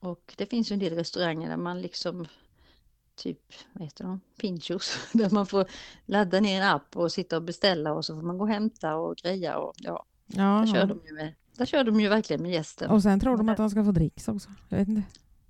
Och 0.00 0.34
det 0.36 0.46
finns 0.46 0.70
ju 0.70 0.74
en 0.74 0.78
del 0.78 0.94
restauranger 0.94 1.48
där 1.48 1.56
man 1.56 1.80
liksom 1.80 2.26
typ, 3.14 3.52
vad 3.72 3.84
heter 3.84 4.04
de, 4.04 4.20
Pinchos, 4.40 4.98
där 5.12 5.30
man 5.30 5.46
får 5.46 5.66
ladda 6.06 6.40
ner 6.40 6.62
en 6.62 6.68
app 6.68 6.96
och 6.96 7.12
sitta 7.12 7.36
och 7.36 7.42
beställa 7.42 7.92
och 7.92 8.04
så 8.04 8.14
får 8.14 8.22
man 8.22 8.38
gå 8.38 8.44
och 8.44 8.50
hämta 8.50 8.96
och 8.96 9.16
greja 9.16 9.58
och 9.58 9.74
ja, 9.76 10.06
Ja, 10.32 10.64
där 10.66 10.66
kör 10.66 10.86
de 10.86 11.00
ju, 11.06 11.12
med, 11.14 11.34
där 11.60 11.66
kör 11.66 11.84
de 11.84 12.00
ju 12.00 12.08
verkligen 12.08 12.42
med 12.42 12.50
gästen. 12.52 12.90
Och 12.90 13.02
sen 13.02 13.20
tror 13.20 13.36
de 13.36 13.48
att 13.48 13.56
de 13.56 13.70
ska 13.70 13.84
få 13.84 13.92
dricks 13.92 14.28
också. 14.28 14.50
Jag 14.68 14.78
vet 14.78 14.88
inte. 14.88 15.02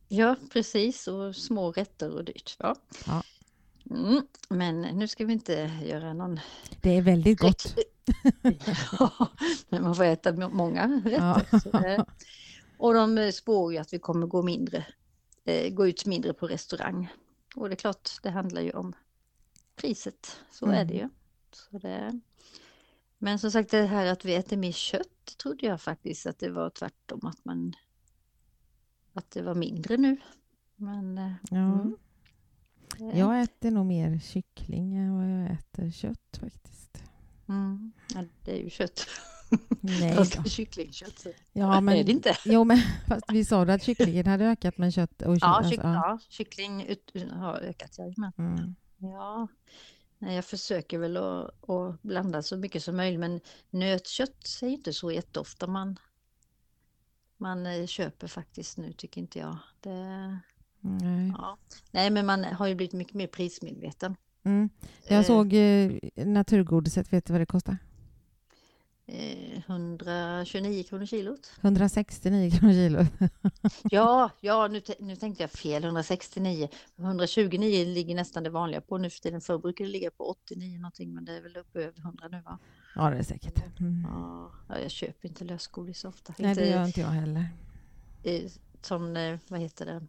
Ja, 0.08 0.36
precis, 0.52 1.08
och 1.08 1.36
små 1.36 1.72
rätter 1.72 2.10
och 2.10 2.24
dyrt. 2.24 2.56
Ja. 2.58 2.74
Ja. 3.06 3.22
Mm, 3.90 4.22
men 4.48 4.80
nu 4.80 5.08
ska 5.08 5.24
vi 5.24 5.32
inte 5.32 5.70
göra 5.84 6.12
någon... 6.12 6.40
Det 6.80 6.90
är 6.96 7.02
väldigt 7.02 7.40
gott. 7.40 7.74
ja, 8.98 9.28
men 9.68 9.82
man 9.82 9.94
får 9.94 10.04
äta 10.04 10.32
må- 10.32 10.48
många 10.48 11.02
Ja. 11.04 11.40
rätter. 11.40 11.58
Så 11.58 11.70
det... 11.70 12.04
Och 12.78 12.94
de 12.94 13.18
eh, 13.18 13.30
spår 13.30 13.72
ju 13.72 13.78
att 13.78 13.92
vi 13.92 13.98
kommer 13.98 14.26
gå 14.26 14.42
mindre, 14.42 14.86
eh, 15.44 15.72
gå 15.72 15.86
ut 15.88 16.06
mindre 16.06 16.32
på 16.32 16.46
restaurang. 16.46 17.12
Och 17.56 17.68
det 17.68 17.74
är 17.74 17.76
klart, 17.76 18.10
det 18.22 18.30
handlar 18.30 18.62
ju 18.62 18.70
om 18.70 18.92
priset. 19.76 20.40
Så 20.50 20.66
är 20.66 20.84
det 20.84 20.94
ju. 20.94 21.08
Så 21.52 21.78
det... 21.78 22.20
Men 23.22 23.38
som 23.38 23.50
sagt 23.50 23.70
det 23.70 23.82
här 23.86 24.06
att 24.06 24.24
vi 24.24 24.34
äter 24.34 24.56
mer 24.56 24.72
kött 24.72 25.36
trodde 25.42 25.66
jag 25.66 25.80
faktiskt 25.80 26.26
att 26.26 26.38
det 26.38 26.50
var 26.50 26.70
tvärtom. 26.70 27.26
Att 27.26 27.44
man 27.44 27.72
att 29.14 29.30
det 29.30 29.42
var 29.42 29.54
mindre 29.54 29.96
nu. 29.96 30.16
Men 30.76 31.18
eh, 31.18 31.32
Ja. 31.50 31.56
Mm. 31.56 31.96
Jag 33.14 33.42
äter 33.42 33.70
nog 33.70 33.86
mer 33.86 34.18
kyckling 34.18 34.96
än 34.96 35.16
vad 35.16 35.26
jag 35.30 35.50
äter 35.52 35.90
kött 35.90 36.38
faktiskt. 36.40 37.02
mm, 37.48 37.92
ja, 38.14 38.24
det 38.44 38.52
är 38.52 38.62
ju 38.64 38.70
kött. 38.70 39.06
Nej 39.80 40.16
då. 40.36 40.44
kycklingkött. 40.44 41.26
Ja, 41.52 41.76
är 41.76 41.80
men, 41.80 42.06
det 42.06 42.12
inte. 42.12 42.36
jo, 42.44 42.64
men 42.64 42.78
fast 43.08 43.24
vi 43.32 43.44
sa 43.44 43.62
att 43.62 43.82
kycklingen 43.82 44.26
hade 44.26 44.44
ökat 44.44 44.78
med 44.78 44.94
kött 44.94 45.22
och 45.22 45.34
kött. 45.34 45.42
Ja, 45.42 45.56
alltså, 45.56 45.70
kyck, 45.70 45.80
ja, 45.84 46.18
kyckling 46.28 46.84
ut, 46.86 47.12
har 47.32 47.54
ökat. 47.60 47.98
Jajamän. 47.98 48.32
Mm. 48.38 48.74
Ja, 48.98 49.48
jag 50.20 50.44
försöker 50.44 50.98
väl 50.98 51.16
att, 51.16 51.70
att 51.70 52.02
blanda 52.02 52.42
så 52.42 52.56
mycket 52.56 52.82
som 52.82 52.96
möjligt 52.96 53.20
men 53.20 53.40
nötkött 53.70 54.58
är 54.62 54.66
inte 54.68 54.92
så 54.92 55.10
jätteofta 55.12 55.66
man, 55.66 55.98
man 57.36 57.66
eh, 57.66 57.86
köper 57.86 58.26
faktiskt 58.28 58.78
nu 58.78 58.92
tycker 58.92 59.20
inte 59.20 59.38
jag. 59.38 59.56
Det, 59.80 60.38
Nej. 60.80 61.32
ja. 61.38 61.58
Nej 61.90 62.10
men 62.10 62.26
man 62.26 62.44
har 62.44 62.66
ju 62.66 62.74
blivit 62.74 62.92
mycket 62.92 63.14
mer 63.14 63.26
prismedveten. 63.26 64.16
Mm. 64.42 64.68
Jag 65.08 65.18
Eh, 65.18 65.24
såg 65.26 65.52
eh, 65.52 65.92
naturgodiset, 66.26 67.12
vet 67.12 67.26
du 67.26 67.32
vad 67.32 67.40
det 67.42 67.46
kostar? 67.46 67.76
Eh, 69.12 69.62
129 69.66 70.82
kronor 70.84 71.06
kilot. 71.06 71.52
169 71.60 72.50
kronor 72.50 72.72
kilo. 72.72 73.06
Ja, 73.90 74.30
ja 74.40 74.68
nu, 74.68 74.82
nu 74.98 75.16
tänkte 75.16 75.42
jag 75.42 75.50
fel, 75.50 75.84
169. 75.84 76.68
129 76.96 77.84
ligger 77.84 78.14
nästan 78.14 78.42
det 78.42 78.50
vanliga 78.50 78.80
på 78.80 78.98
nu 78.98 79.10
för 79.10 79.20
tiden. 79.20 79.40
Förr 79.40 79.58
brukade 79.58 79.88
det 79.88 79.92
ligga 79.92 80.10
på 80.10 80.24
89 80.30 80.78
någonting 80.78 81.14
men 81.14 81.24
det 81.24 81.32
är 81.36 81.40
väl 81.42 81.56
uppe 81.56 81.78
över 81.84 81.98
100 82.00 82.28
nu 82.28 82.40
va? 82.40 82.58
Ja, 82.94 83.10
det 83.10 83.16
är 83.16 83.22
säkert. 83.22 83.80
Mm. 83.80 84.06
Ja, 84.10 84.50
ja, 84.68 84.78
jag 84.78 84.90
köper 84.90 85.28
inte 85.28 85.44
lösgodis 85.44 86.04
ofta. 86.04 86.34
Nej, 86.38 86.54
det 86.54 86.66
gör 86.68 86.86
inte 86.86 87.00
jag 87.00 87.08
heller. 87.08 87.48
eh, 88.22 88.42
sån, 88.82 89.16
eh, 89.16 89.38
vad 89.48 89.60
heter 89.60 89.86
det, 89.86 90.00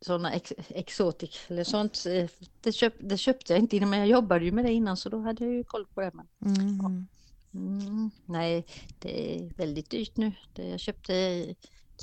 eh, 0.00 0.06
såna 0.06 0.32
ex, 0.32 0.52
exotic 0.68 1.40
eller 1.48 1.64
sånt. 1.64 2.04
eh, 2.06 2.28
Det, 2.60 2.72
köp, 2.72 2.94
det 3.00 3.16
köpte 3.18 3.52
jag 3.52 3.60
inte 3.60 3.76
innan, 3.76 3.90
men 3.90 3.98
jag 3.98 4.08
jobbade 4.08 4.44
ju 4.44 4.52
med 4.52 4.64
det 4.64 4.72
innan 4.72 4.96
så 4.96 5.08
då 5.08 5.20
hade 5.20 5.44
jag 5.44 5.54
ju 5.54 5.64
koll 5.64 5.86
på 5.86 6.00
det. 6.00 6.10
Men, 6.14 6.26
Mm. 6.44 7.06
mm, 7.54 8.10
nej, 8.26 8.66
det 8.98 9.36
är 9.38 9.50
väldigt 9.56 9.90
dyrt 9.90 10.16
nu. 10.16 10.32
Det, 10.54 10.68
jag 10.68 10.80
köpte 10.80 11.12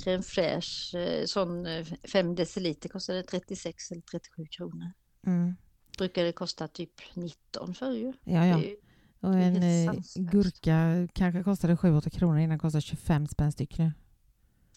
crème 0.04 0.22
fraîche, 0.22 0.94
eh, 0.98 1.24
sån 1.26 1.66
5 2.12 2.34
deciliter 2.34 2.88
kostade 2.88 3.22
36 3.22 3.90
eller 3.90 4.02
37 4.02 4.46
kronor. 4.50 4.92
Mm. 5.26 5.56
Brukade 5.98 6.32
kosta 6.32 6.68
typ 6.68 6.92
19 7.14 7.74
förr 7.74 7.92
ju. 7.92 8.12
Ja, 8.24 8.46
ja. 8.46 8.56
Det 8.58 8.76
Och 9.20 9.32
det 9.34 9.38
en 9.42 9.86
eh, 9.88 10.00
gurka 10.16 11.08
kanske 11.12 11.42
kostade 11.42 11.76
7-8 11.76 12.10
kronor 12.10 12.38
innan 12.38 12.58
kostar 12.58 12.80
25 12.80 13.26
spänn 13.26 13.52
styck 13.52 13.78
nu. 13.78 13.92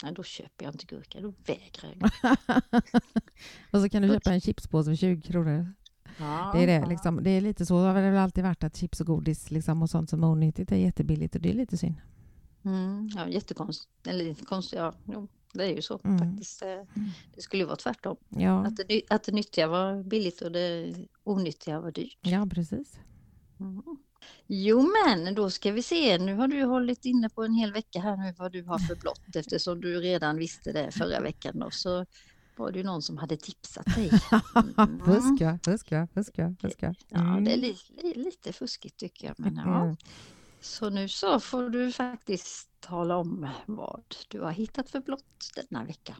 Ja, 0.03 0.11
då 0.11 0.23
köper 0.23 0.65
jag 0.65 0.73
inte 0.73 0.85
gurka, 0.85 1.21
då 1.21 1.33
vägrar 1.45 1.95
jag. 1.99 2.11
och 3.71 3.81
så 3.81 3.89
kan 3.89 4.01
du 4.01 4.07
köpa 4.07 4.31
en 4.33 4.41
chipspåse 4.41 4.89
för 4.91 4.95
20 4.95 5.21
kronor. 5.21 5.73
Ja, 6.19 6.51
Det 6.55 6.63
är 6.63 6.67
det, 6.81 6.85
liksom. 6.89 7.23
det 7.23 7.29
är 7.29 7.41
lite 7.41 7.65
så 7.65 7.77
har 7.77 7.95
det 7.95 8.11
väl 8.11 8.17
alltid 8.19 8.43
varit 8.43 8.63
att 8.63 8.75
chips 8.77 9.01
och 9.01 9.07
godis 9.07 9.51
liksom, 9.51 9.81
och 9.81 9.89
sånt 9.89 10.09
som 10.09 10.23
är 10.23 10.27
onyttigt 10.27 10.71
är 10.71 10.75
jättebilligt 10.75 11.35
och 11.35 11.41
det 11.41 11.49
är 11.49 11.53
lite 11.53 11.77
synd. 11.77 11.95
Mm, 12.65 13.09
ja, 13.15 13.27
jättekonstigt. 13.27 14.07
Eller 14.07 14.25
lite 14.25 14.45
konstigt, 14.45 14.79
ja. 14.79 14.93
Det 15.53 15.63
är 15.65 15.75
ju 15.75 15.81
så 15.81 15.99
Mm. 16.03 16.17
faktiskt. 16.19 16.59
Det, 16.59 16.87
det 17.35 17.41
skulle 17.41 17.63
ju 17.63 17.67
vara 17.67 17.75
tvärtom. 17.75 18.17
Ja, 18.29 18.65
Att 18.65 18.75
det, 18.87 19.01
att 19.09 19.23
det 19.23 19.31
nyttiga 19.31 19.67
var 19.67 20.03
billigt 20.03 20.41
och 20.41 20.51
det 20.51 20.93
onyttiga 21.23 21.79
var 21.79 21.91
dyrt. 21.91 22.17
ja 22.21 22.47
precis. 22.51 22.99
Mm. 23.59 23.81
Jo 24.47 24.89
men 25.05 25.35
då 25.35 25.49
ska 25.49 25.71
vi 25.71 25.81
se, 25.83 26.17
nu 26.17 26.35
har 26.35 26.47
du 26.47 26.63
hållit 26.63 27.05
inne 27.05 27.29
på 27.29 27.43
en 27.43 27.53
hel 27.53 27.73
vecka 27.73 27.99
här 27.99 28.17
nu 28.17 28.33
vad 28.37 28.51
du 28.51 28.63
har 28.63 28.79
för 28.79 28.95
blott 28.95 29.21
eftersom 29.35 29.81
du 29.81 29.99
redan 29.99 30.37
visste 30.37 30.71
det 30.71 30.91
förra 30.91 31.19
veckan 31.19 31.59
då 31.59 31.71
så 31.71 32.05
var 32.55 32.71
det 32.71 32.77
ju 32.77 32.83
någon 32.83 33.01
som 33.01 33.17
hade 33.17 33.37
tipsat 33.37 33.85
dig. 33.95 34.11
Mm. 34.77 35.05
fuska, 35.05 35.59
fuska, 35.65 36.07
fuska, 36.13 36.55
fuska. 36.61 36.95
Ja, 37.09 37.17
det 37.19 37.23
är 37.23 37.27
Mm. 37.27 37.43
li, 37.43 37.77
li, 38.03 38.13
lite 38.15 38.53
fuskigt 38.53 38.97
tycker 38.97 39.27
jag. 39.27 39.39
Men, 39.39 39.55
ja. 39.55 39.81
Mm. 39.83 39.95
Så 40.61 40.89
nu 40.89 41.09
så 41.09 41.39
får 41.39 41.69
du 41.69 41.91
faktiskt 41.91 42.69
tala 42.79 43.17
om 43.17 43.49
vad 43.65 44.03
du 44.27 44.41
har 44.41 44.51
hittat 44.51 44.89
för 44.89 44.99
blott 44.99 45.51
denna 45.55 45.83
vecka. 45.85 46.15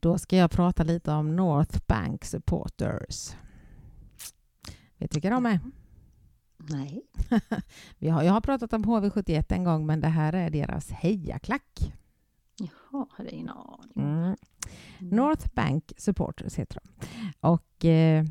Då 0.00 0.18
ska 0.18 0.36
jag 0.36 0.50
prata 0.50 0.82
lite 0.82 1.10
om 1.10 1.36
North 1.36 1.78
Bank 1.86 2.24
Supporters. 2.24 3.30
Vet 4.98 5.10
du 5.10 5.14
vilka 5.14 5.30
de 5.30 5.46
är? 5.46 5.60
Nej. 6.68 7.02
Vi 7.98 8.08
har, 8.08 8.22
jag 8.22 8.32
har 8.32 8.40
pratat 8.40 8.72
om 8.72 8.84
HV71 8.84 9.44
en 9.48 9.64
gång, 9.64 9.86
men 9.86 10.00
det 10.00 10.08
här 10.08 10.32
är 10.32 10.50
deras 10.50 10.90
hejaklack. 10.90 11.92
Jaha, 12.58 13.06
hade 13.10 13.30
ingen 13.30 13.48
aning. 13.48 13.92
Mm. 13.96 14.36
North 14.98 15.48
Bank 15.54 15.92
Supporters 15.96 16.54
heter 16.54 16.80
de. 16.82 17.06
Och 17.40 17.84
eh, 17.84 18.24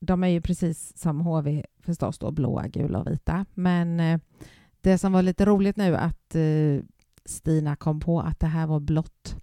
de 0.00 0.24
är 0.24 0.28
ju 0.28 0.40
precis 0.40 0.98
som 0.98 1.20
HV 1.20 1.64
förstås 1.80 2.18
då 2.18 2.30
blåa, 2.30 2.68
gula 2.68 2.98
och 2.98 3.06
vita. 3.06 3.46
Men 3.54 4.00
eh, 4.00 4.20
det 4.80 4.98
som 4.98 5.12
var 5.12 5.22
lite 5.22 5.44
roligt 5.44 5.76
nu 5.76 5.96
att 5.96 6.34
eh, 6.34 6.84
Stina 7.24 7.76
kom 7.76 8.00
på 8.00 8.20
att 8.20 8.40
det 8.40 8.46
här 8.46 8.66
var 8.66 8.80
blått 8.80 9.36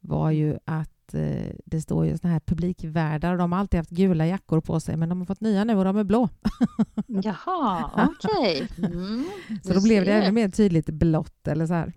var 0.00 0.30
ju 0.30 0.58
att 0.64 0.99
att 1.10 1.14
eh, 1.14 1.52
det 1.64 1.80
står 1.80 2.06
ju 2.06 2.18
såna 2.18 2.32
här 2.32 2.40
publikvärdar 2.40 3.32
och 3.32 3.38
de 3.38 3.52
har 3.52 3.58
alltid 3.58 3.78
haft 3.78 3.90
gula 3.90 4.26
jackor 4.26 4.60
på 4.60 4.80
sig 4.80 4.96
men 4.96 5.08
de 5.08 5.18
har 5.18 5.26
fått 5.26 5.40
nya 5.40 5.64
nu 5.64 5.76
och 5.76 5.84
de 5.84 5.96
är 5.96 6.04
blå. 6.04 6.28
Jaha, 7.06 8.08
okej. 8.08 8.68
Mm, 8.78 9.24
Så 9.64 9.72
då 9.72 9.82
blev 9.82 10.04
det 10.04 10.12
ännu 10.12 10.32
mer 10.32 10.48
tydligt 10.48 10.86
blått 10.86 11.48
eller 11.48 11.66
så 11.66 11.74
här. 11.74 11.92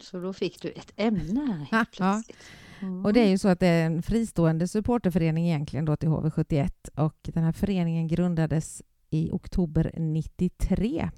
Så 0.00 0.20
då 0.20 0.32
fick 0.32 0.62
du 0.62 0.70
ett 0.70 0.92
ämne 0.96 1.66
helt 1.70 1.92
plötsligt. 1.92 2.36
Mm. 2.80 3.04
Och 3.04 3.12
det 3.12 3.20
är 3.20 3.28
ju 3.28 3.38
så 3.38 3.48
att 3.48 3.60
det 3.60 3.66
är 3.66 3.86
en 3.86 4.02
fristående 4.02 4.68
supporterförening 4.68 5.46
egentligen 5.46 5.84
då 5.84 5.96
till 5.96 6.08
HV71 6.08 6.70
och 6.94 7.16
den 7.22 7.44
här 7.44 7.52
föreningen 7.52 8.08
grundades 8.08 8.82
i 9.10 9.30
oktober 9.30 9.94
93. 9.96 11.10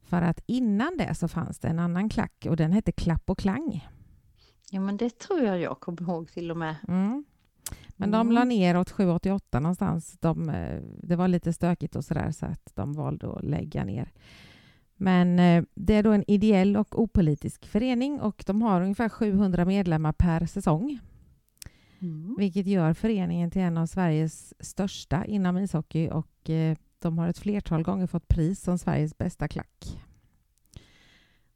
För 0.00 0.22
att 0.22 0.40
innan 0.46 0.96
det 0.98 1.14
så 1.14 1.28
fanns 1.28 1.58
det 1.58 1.68
en 1.68 1.78
annan 1.78 2.08
klack 2.08 2.46
och 2.48 2.56
den 2.56 2.72
hette 2.72 2.92
Klapp 2.92 3.30
och 3.30 3.38
Klang. 3.38 3.88
Ja, 4.70 4.80
men 4.80 4.96
det 4.96 5.18
tror 5.18 5.40
jag 5.40 5.60
jag 5.60 5.80
kommer 5.80 6.02
ihåg 6.02 6.30
till 6.32 6.50
och 6.50 6.56
med. 6.56 6.76
Mm. 6.88 7.24
Men 7.96 8.10
de 8.10 8.20
Mm. 8.20 8.32
la 8.34 8.44
ner 8.44 8.74
87-88 8.74 9.60
någonstans. 9.60 10.16
De, 10.20 10.48
eh, 10.50 10.80
det 11.02 11.16
var 11.16 11.28
lite 11.28 11.52
stökigt 11.52 11.96
och 11.96 12.04
sådär 12.04 12.30
så 12.30 12.46
att 12.46 12.70
de 12.74 12.92
valde 12.92 13.32
att 13.32 13.44
lägga 13.44 13.84
ner. 13.84 14.12
Men 14.96 15.38
eh, 15.38 15.64
det 15.74 15.94
är 15.94 16.02
då 16.02 16.12
en 16.12 16.24
ideell 16.30 16.76
och 16.76 17.02
opolitisk 17.02 17.66
förening 17.66 18.20
och 18.20 18.44
de 18.46 18.62
har 18.62 18.80
ungefär 18.82 19.08
700 19.08 19.64
medlemmar 19.64 20.12
per 20.12 20.46
säsong. 20.46 20.98
Mm. 22.00 22.36
Vilket 22.38 22.66
gör 22.66 22.94
föreningen 22.94 23.50
till 23.50 23.62
en 23.62 23.76
av 23.78 23.86
Sveriges 23.86 24.54
största 24.64 25.24
inom 25.24 25.58
ishockey 25.58 26.08
och 26.10 26.50
eh, 26.50 26.76
de 26.98 27.18
har 27.18 27.28
ett 27.28 27.38
flertal 27.38 27.82
gånger 27.82 28.06
fått 28.06 28.28
pris 28.28 28.60
som 28.60 28.78
Sveriges 28.78 29.18
bästa 29.18 29.48
klack. 29.48 29.98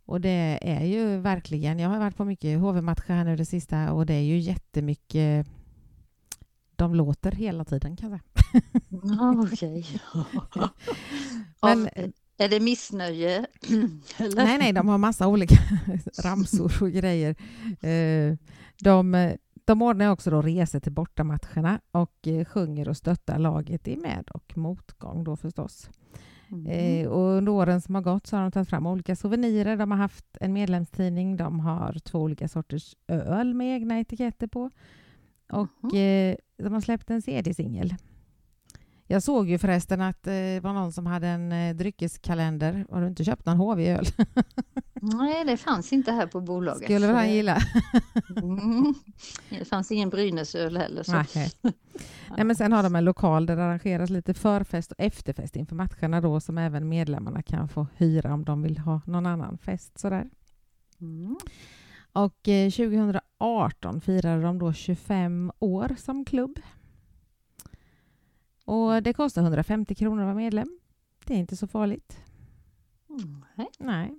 Och 0.05 0.21
det 0.21 0.59
är 0.62 0.85
ju 0.85 1.17
verkligen, 1.17 1.79
jag 1.79 1.88
har 1.88 1.99
varit 1.99 2.17
på 2.17 2.25
mycket 2.25 2.61
HV-matcher 2.61 3.09
här 3.12 3.25
nu 3.25 3.37
det 3.37 3.45
sista 3.45 3.93
och 3.93 4.07
det 4.07 4.15
är 4.15 4.21
ju 4.23 4.38
jättemycket 4.38 5.47
de 6.77 6.95
låter 6.95 7.33
hela 7.33 7.65
tiden 7.65 7.97
kan 7.97 8.11
jag 8.11 8.21
säga. 8.21 9.41
Okej. 9.43 9.87
Men- 11.62 11.83
Av- 11.87 11.88
är 12.38 12.49
det 12.49 12.61
missnöje? 12.61 13.47
Eller? 14.19 14.45
Nej, 14.45 14.59
nej, 14.59 14.73
de 14.73 14.88
har 14.88 14.99
massa 14.99 15.27
olika 15.27 15.55
ramsor 16.25 16.83
och 16.83 16.91
grejer. 16.93 17.35
Eh, 17.87 18.37
De, 18.83 19.37
de 19.65 19.83
ordnar 19.83 20.11
också 20.11 20.31
då 20.31 20.43
resor 20.43 20.81
till 20.81 20.93
bortamatcherna 20.93 21.81
och 21.91 22.27
eh, 22.29 22.45
sjunger 22.45 22.88
och 22.88 22.97
stöttar 22.97 23.38
laget 23.38 23.88
i 23.88 23.97
med 23.97 24.29
och 24.35 24.57
motgång 24.59 25.25
då 25.25 25.37
förstås. 25.37 25.91
Mm. 26.53 26.67
Eh, 26.67 27.09
och 27.09 27.29
under 27.29 27.53
åren 27.53 27.81
som 27.81 27.95
har 27.95 28.03
gått 28.03 28.27
så 28.27 28.37
har 28.37 28.43
de 28.43 28.51
tagit 28.53 28.69
fram 28.69 28.87
olika 28.87 29.17
souvenirer. 29.17 29.77
De 29.77 29.91
har 29.91 29.99
haft 29.99 30.37
en 30.41 30.53
medlemstidning, 30.53 31.37
de 31.37 31.61
har 31.61 31.99
två 32.05 32.19
olika 32.19 32.49
sorters 32.49 32.97
öl 33.09 33.55
med 33.55 33.75
egna 33.75 34.01
etiketter 34.01 34.47
på 34.47 34.71
och 35.53 35.95
eh, 35.95 36.37
de 36.57 36.73
har 36.73 36.81
släppt 36.81 37.11
en 37.11 37.23
CD-singel. 37.23 37.95
Jag 39.12 39.22
såg 39.22 39.48
ju 39.48 39.59
förresten 39.59 40.01
att 40.01 40.27
eh, 40.27 40.33
det 40.33 40.61
var 40.62 40.72
någon 40.72 40.92
som 40.92 41.07
hade 41.07 41.27
en 41.27 41.53
eh, 41.53 41.75
dryckeskalender. 41.75 42.87
Har 42.90 43.01
du 43.01 43.07
inte 43.07 43.25
köpt 43.25 43.46
någon 43.46 43.57
HV-öl? 43.57 44.07
Nej, 44.94 45.44
det 45.44 45.57
fanns 45.57 45.92
inte 45.92 46.12
här 46.12 46.27
på 46.27 46.40
bolaget. 46.40 46.85
Skulle 46.85 47.07
väl 47.07 47.16
han 47.16 47.33
gilla. 47.33 47.59
Mm. 48.37 48.94
Det 49.51 49.64
fanns 49.64 49.90
ingen 49.92 50.11
Brynäsöl 50.11 50.77
heller. 50.77 51.03
Så. 51.03 51.12
Nej. 51.12 51.53
Nej, 52.37 52.44
men 52.44 52.57
sen 52.57 52.72
har 52.72 52.83
de 52.83 52.96
en 52.96 53.05
lokal 53.05 53.46
där 53.46 53.57
det 53.57 53.64
arrangeras 53.64 54.11
lite 54.11 54.35
förfest 54.35 54.92
och 54.92 55.01
efterfest 55.01 55.57
inför 55.57 55.75
matcherna 55.75 56.20
då 56.20 56.40
som 56.40 56.59
även 56.59 56.88
medlemmarna 56.88 57.42
kan 57.42 57.68
få 57.68 57.87
hyra 57.96 58.35
om 58.35 58.44
de 58.44 58.62
vill 58.62 58.79
ha 58.79 59.01
någon 59.07 59.27
annan 59.27 59.59
fest 59.59 59.98
sådär. 59.98 60.31
Mm. 61.01 61.37
Och 62.12 62.48
eh, 62.48 62.70
2018 62.70 64.01
firade 64.01 64.42
de 64.42 64.59
då 64.59 64.72
25 64.72 65.53
år 65.59 65.96
som 65.98 66.25
klubb. 66.25 66.59
Och 68.64 69.03
det 69.03 69.12
kostar 69.12 69.42
150 69.42 69.94
kronor 69.94 70.22
att 70.22 70.27
vara 70.27 70.35
medlem. 70.35 70.79
Det 71.25 71.35
är 71.35 71.38
inte 71.38 71.57
så 71.57 71.66
farligt. 71.66 72.20
Mm. 73.09 73.44
Nej. 73.79 74.14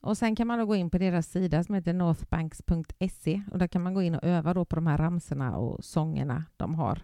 Och 0.00 0.18
sen 0.18 0.36
kan 0.36 0.46
man 0.46 0.58
då 0.58 0.66
gå 0.66 0.76
in 0.76 0.90
på 0.90 0.98
deras 0.98 1.26
sida 1.26 1.64
som 1.64 1.74
heter 1.74 1.92
northbanks.se 1.92 3.42
och 3.52 3.58
där 3.58 3.66
kan 3.66 3.82
man 3.82 3.94
gå 3.94 4.02
in 4.02 4.14
och 4.14 4.24
öva 4.24 4.54
då 4.54 4.64
på 4.64 4.76
de 4.76 4.86
här 4.86 4.98
ramsorna 4.98 5.56
och 5.56 5.84
sångerna 5.84 6.44
de 6.56 6.74
har. 6.74 7.02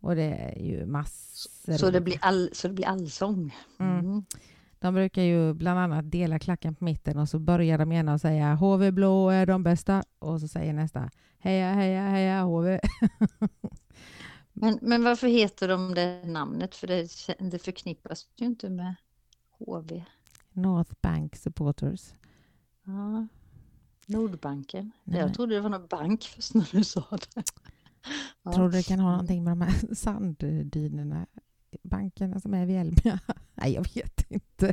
Och 0.00 0.16
det 0.16 0.22
är 0.22 0.62
ju 0.62 0.86
massor. 0.86 1.72
Så, 1.72 1.90
det 1.90 2.00
blir 2.00 2.18
all, 2.20 2.50
så 2.52 2.68
det 2.68 2.74
blir 2.74 2.86
allsång. 2.86 3.54
Mm. 3.80 3.98
Mm. 3.98 4.24
De 4.78 4.94
brukar 4.94 5.22
ju 5.22 5.54
bland 5.54 5.78
annat 5.80 6.10
dela 6.10 6.38
klacken 6.38 6.74
på 6.74 6.84
mitten 6.84 7.18
och 7.18 7.28
så 7.28 7.38
börjar 7.38 7.78
de 7.78 7.92
gärna 7.92 8.12
och 8.12 8.20
säga 8.20 8.54
HV 8.54 8.90
blå 8.90 9.30
är 9.30 9.46
de 9.46 9.62
bästa 9.62 10.02
och 10.18 10.40
så 10.40 10.48
säger 10.48 10.72
nästa 10.72 11.10
heja 11.38 11.72
heja 11.72 12.08
heja 12.08 12.42
HV. 12.42 12.80
Men, 14.52 14.78
men 14.82 15.04
varför 15.04 15.26
heter 15.26 15.68
de 15.68 15.94
det 15.94 16.24
namnet? 16.26 16.74
För 16.74 16.86
det, 16.86 17.08
det 17.38 17.58
förknippas 17.58 18.26
ju 18.36 18.46
inte 18.46 18.70
med 18.70 18.94
HV. 19.58 20.04
North 20.52 20.92
Bank 21.00 21.36
Supporters. 21.36 22.12
Ja. 22.84 23.26
Nordbanken. 24.06 24.92
Nej. 25.04 25.20
Jag 25.20 25.34
trodde 25.34 25.54
det 25.54 25.60
var 25.60 25.70
någon 25.70 25.86
bank 25.86 26.22
först 26.22 26.54
när 26.54 26.68
du 26.72 26.84
sa 26.84 27.04
det. 27.10 27.42
Ja. 28.42 28.52
Tror 28.54 28.64
du 28.64 28.76
det 28.76 28.82
kan 28.82 29.00
ha 29.00 29.10
någonting 29.10 29.44
med 29.44 29.52
de 29.52 29.60
här 29.60 29.94
sanddynerna, 29.94 31.26
bankerna 31.82 32.40
som 32.40 32.54
är 32.54 32.66
vid 32.66 32.76
Elmia? 32.76 33.18
Nej, 33.54 33.72
jag 33.72 33.94
vet 33.94 34.30
inte. 34.30 34.72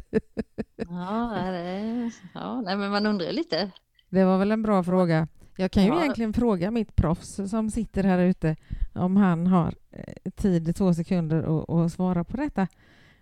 Ja, 0.75 1.51
det, 1.51 2.11
ja 2.33 2.61
nej, 2.61 2.77
men 2.77 2.91
man 2.91 3.05
undrar 3.05 3.31
lite. 3.31 3.71
Det 4.09 4.25
var 4.25 4.37
väl 4.37 4.51
en 4.51 4.61
bra 4.61 4.83
fråga. 4.83 5.27
Jag 5.59 5.71
kan 5.71 5.83
ju 5.83 5.89
Ja. 5.89 6.01
egentligen 6.01 6.33
fråga 6.33 6.71
mitt 6.71 6.95
proffs 6.95 7.39
som 7.49 7.71
sitter 7.71 8.03
här 8.03 8.19
ute 8.19 8.55
om 8.93 9.17
han 9.17 9.47
har 9.47 9.75
eh, 9.91 10.31
tid, 10.31 10.75
två 10.75 10.93
sekunder, 10.93 11.43
och, 11.43 11.69
och 11.69 11.91
svara 11.91 12.23
på 12.23 12.37
detta. 12.37 12.67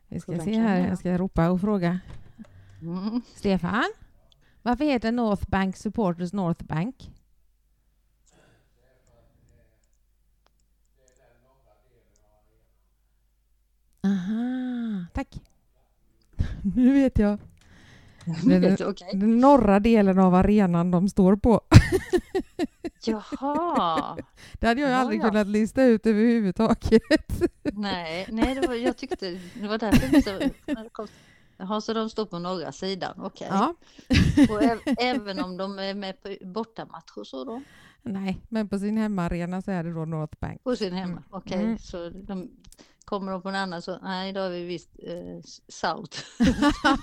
Vi 0.08 0.20
ska 0.20 0.40
se 0.40 0.58
här, 0.60 0.88
jag. 0.88 0.98
ska 0.98 1.18
ropa 1.18 1.50
och 1.50 1.62
fråga. 1.62 2.00
Mm. 2.82 3.22
Stefan, 3.36 3.84
varför 4.62 4.86
heter 4.86 5.12
North 5.12 5.50
Bank 5.50 5.78
Supporters 5.78 6.34
North 6.34 6.66
Bank? 6.66 7.12
Aha, 14.04 15.06
tack. 15.14 15.42
Nu 16.76 16.94
vet 16.94 17.20
jag. 17.20 17.40
Du, 18.78 18.86
okej. 18.86 19.10
Den 19.14 19.40
norra 19.40 19.80
delen 19.80 20.20
av 20.20 20.36
arenan 20.36 20.92
de 20.92 21.10
står 21.10 21.36
på. 21.36 21.62
Jaha. 23.06 24.18
Det 24.54 24.68
hade 24.68 24.82
jag 24.82 24.90
Ja, 24.92 24.96
aldrig 24.96 25.20
ja. 25.22 25.30
kunnat 25.30 25.48
lista 25.48 25.84
ut 25.84 26.06
överhuvudtaget. 26.06 27.02
Nej, 27.64 28.28
nej 28.32 28.56
det 28.56 28.68
var, 28.68 28.76
jag 28.76 28.98
tyckte 28.98 29.40
det 29.62 29.68
var 29.68 29.78
därför 29.78 30.14
jag 30.14 30.24
så, 30.24 30.32
när 30.74 30.84
det 30.84 30.90
kom- 30.90 31.08
Jaha, 31.58 31.82
så 31.82 31.94
de 31.94 32.10
står 32.10 32.26
på 32.26 32.40
norra 32.40 32.72
sidan, 32.72 33.14
okej. 33.18 33.48
Ja. 33.52 33.76
Och 34.50 34.64
äv, 34.64 34.78
även 34.98 35.40
om 35.40 35.58
de 35.58 35.80
är 35.80 35.94
med 35.94 36.24
på 36.24 36.36
bortamatcher 36.42 37.24
så 37.24 37.44
då? 37.44 37.62
Nej, 38.04 38.42
men 38.50 38.70
på 38.70 38.80
sin 38.80 38.98
hemmaarena 38.98 39.62
så 39.62 39.72
är 39.72 39.84
det 39.84 39.94
då 39.94 40.06
North 40.06 40.34
Bank. 40.40 40.64
På 40.64 40.76
sin 40.76 40.94
hemma, 40.94 41.12
Mm. 41.12 41.24
okej. 41.30 41.64
Mm. 41.64 41.78
Så 41.78 42.10
de, 42.10 42.50
kommer 43.08 43.32
de 43.32 43.42
på 43.42 43.50
en 43.50 43.56
annan 43.56 43.82
så, 43.82 44.00
nej 44.04 44.34
då 44.34 44.40
har 44.40 44.50
vi 44.50 44.64
visst 44.66 44.90
eh, 45.04 45.40
South. 45.68 46.20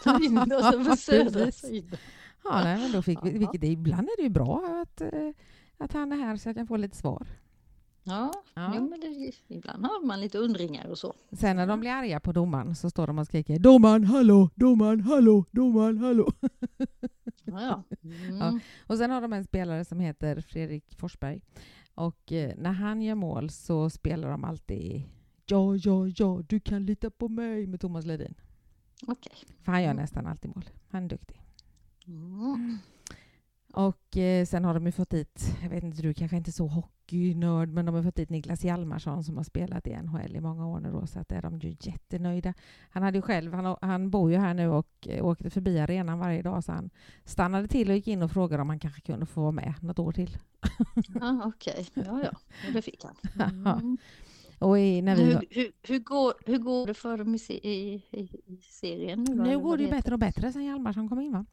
På 0.91 0.97
södra 0.97 1.53
sidan. 1.53 1.99
Ja, 2.45 2.61
nej, 2.65 2.79
men 2.79 2.93
då 2.93 3.03
fick 3.03 3.19
vi, 3.23 3.39
vilket 3.39 3.65
är, 3.65 3.71
ibland 3.71 4.09
är 4.09 4.17
det 4.17 4.23
ju 4.23 4.29
bra 4.29 4.83
att, 4.83 5.01
eh, 5.01 5.31
att 5.79 5.93
han 5.93 6.13
är 6.13 6.17
här 6.17 6.37
så 6.37 6.49
jag 6.49 6.57
kan 6.57 6.67
få 6.67 6.77
lite 6.77 6.97
svar. 6.97 7.27
Ja, 8.03 8.33
Ja. 8.55 8.73
Jo, 8.77 8.89
men 8.89 9.01
det, 9.01 9.33
ibland 9.49 9.87
har 9.87 10.07
man 10.07 10.21
lite 10.21 10.39
undringar 10.39 10.87
och 10.87 10.99
så. 10.99 11.15
Sen 11.33 11.57
när 11.57 11.67
de 11.67 11.81
blir 11.81 11.91
arga 11.91 12.21
på 12.21 12.33
domaren 12.33 12.75
så 12.75 12.91
står 12.91 13.07
de 13.07 13.19
och 13.19 13.27
skriker 13.27 13.59
domaren 13.59 14.05
hallå, 14.05 14.51
domaren 14.55 15.01
hallå, 15.01 15.45
domaren 15.51 15.99
hallå. 15.99 16.33
Ja, 17.47 17.61
ja. 17.61 17.83
Mm. 18.03 18.37
Ja. 18.37 18.59
Och 18.87 18.99
sen 18.99 19.11
har 19.11 19.21
de 19.21 19.33
en 19.33 19.45
spelare 19.45 19.85
som 19.85 20.01
heter 20.01 20.41
Fredrik 20.41 20.85
Forsberg. 20.99 21.41
Och 21.95 22.33
eh, 22.33 22.53
när 22.57 22.73
han 22.73 23.03
gör 23.03 23.15
mål 23.15 23.51
så 23.51 23.91
spelar 23.91 24.31
de 24.31 24.45
alltid 24.45 25.03
Ja, 25.47 25.77
ja, 25.77 26.09
ja, 26.17 26.43
du 26.49 26.61
kan 26.61 26.87
lita 26.87 27.11
på 27.11 27.29
mig 27.29 27.67
med 27.67 27.81
Thomas 27.81 28.05
Ledin. 28.05 28.35
Okej. 29.07 29.33
För 29.63 29.73
han 29.73 29.83
gör 29.83 29.91
Mm. 29.91 30.03
nästan 30.03 30.27
alltid 30.27 30.51
mål. 30.57 30.65
Han 30.91 31.05
är 31.05 31.09
duktig. 31.09 31.41
Mm. 32.07 32.79
Och 33.73 34.17
eh, 34.17 34.47
sen 34.47 34.65
har 34.65 34.75
de 34.75 34.87
ju 34.87 34.93
fått 34.93 35.11
dit, 35.11 35.57
jag 35.63 35.71
vet 35.71 35.85
inte, 35.85 36.03
du 36.03 36.15
kanske 36.15 36.37
inte 36.37 36.51
är 36.51 36.53
så 36.53 36.67
hockeynörd, 36.67 37.69
men 37.69 37.87
de 37.87 37.95
har 37.95 38.03
fått 38.03 38.15
dit 38.15 38.31
Niklas 38.31 38.65
Hjalmarsson 38.65 39.25
som 39.25 39.37
har 39.37 39.45
spelat 39.45 39.87
i 39.87 39.97
NHL 39.97 40.37
i 40.37 40.41
många 40.41 40.67
år 40.67 40.81
nu 40.81 40.93
då, 40.93 41.07
så 41.07 41.19
att 41.19 41.33
är 41.33 41.43
de 41.43 41.59
ju 41.59 41.77
jättenöjda. 41.81 42.55
Han 42.91 43.03
hade 43.03 43.19
ju 43.19 43.23
själv, 43.23 43.53
han, 43.55 43.77
han 43.81 44.11
bor 44.11 44.31
ju 44.31 44.37
här 44.39 44.55
nu 44.55 44.69
och 44.69 45.09
eh, 45.09 45.25
åkte 45.25 45.51
förbi 45.51 45.79
arenan 45.79 46.19
varje 46.19 46.43
dag, 46.43 46.65
så 46.65 46.73
han 46.73 46.91
stannade 47.25 47.69
till 47.69 47.91
och 47.91 47.97
gick 47.97 48.09
in 48.09 48.23
och 48.23 48.31
frågade 48.31 48.63
om 48.63 48.69
han 48.69 48.79
kanske 48.79 49.01
kunde 49.01 49.27
få 49.27 49.41
vara 49.41 49.53
med 49.53 49.75
något 49.81 49.99
år 49.99 50.13
till. 50.13 50.39
Ja, 51.21 51.43
okej. 51.45 51.87
Ja, 51.95 52.03
ja. 52.05 52.31
Ja, 52.67 52.73
Det 52.73 52.83
fick 52.83 53.05
han. 53.05 53.15
Mm. 53.51 53.99
Och 54.59 54.79
i, 54.79 55.03
när 55.03 55.17
vi, 55.17 55.23
Hur, 55.23 55.47
hur, 55.51 55.73
hur, 55.83 55.99
går, 55.99 56.35
hur 56.47 56.59
går 56.59 56.87
det 56.87 56.95
för 56.95 57.19
dem 57.19 57.35
i, 57.35 57.39
i, 57.39 57.95
i, 58.11 58.29
serien 58.71 59.25
nu 59.25 59.35
nu 59.35 59.59
går 59.59 59.77
det 59.77 59.83
ju 59.83 59.91
bättre 59.91 60.13
och 60.13 60.19
bättre 60.19 60.53
sen 60.53 60.65
Hjalmarsson 60.65 61.09
kom 61.09 61.21
in 61.21 61.33
va? 61.33 61.47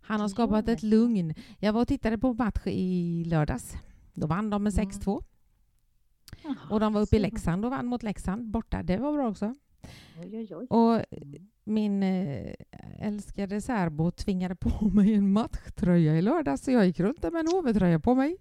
Han 0.00 0.20
har 0.20 0.28
skapat 0.28 0.68
ett 0.68 0.82
lugn. 0.82 1.34
Jag 1.58 1.72
var 1.72 1.80
och 1.80 1.88
tittade 1.88 2.18
på 2.18 2.34
match 2.34 2.66
i 2.66 3.24
lördags 3.26 3.74
Då 4.14 4.26
vann 4.26 4.50
de 4.50 4.62
med 4.62 4.72
Mm. 4.78 4.90
6-2. 4.90 5.24
Jaha, 6.42 6.56
Och 6.70 6.80
de 6.80 6.92
var 6.92 7.00
uppe 7.00 7.16
i. 7.16 7.18
Leksand 7.18 7.64
och 7.64 7.70
vann 7.70 7.86
mot 7.86 8.02
Leksand 8.02 8.50
borta. 8.50 8.82
Det 8.82 8.96
var 8.96 9.12
bra 9.12 9.28
också. 9.28 9.54
Oj, 10.20 10.38
oj, 10.38 10.54
oj. 10.56 10.66
Och 10.66 11.04
min 11.64 12.02
eh, 12.02 12.54
älskade 13.00 13.60
särbo 13.60 14.10
tvingade 14.10 14.56
på 14.56 14.88
mig 14.94 15.14
en 15.14 15.32
matchtröja 15.32 16.18
i 16.18 16.22
lördag 16.22 16.58
så 16.58 16.70
jag 16.70 16.86
gick 16.86 17.00
runt 17.00 17.22
där 17.22 17.30
med 17.30 17.40
en 17.40 17.46
HV-tröja 17.52 18.00
på 18.00 18.14
mig. 18.14 18.36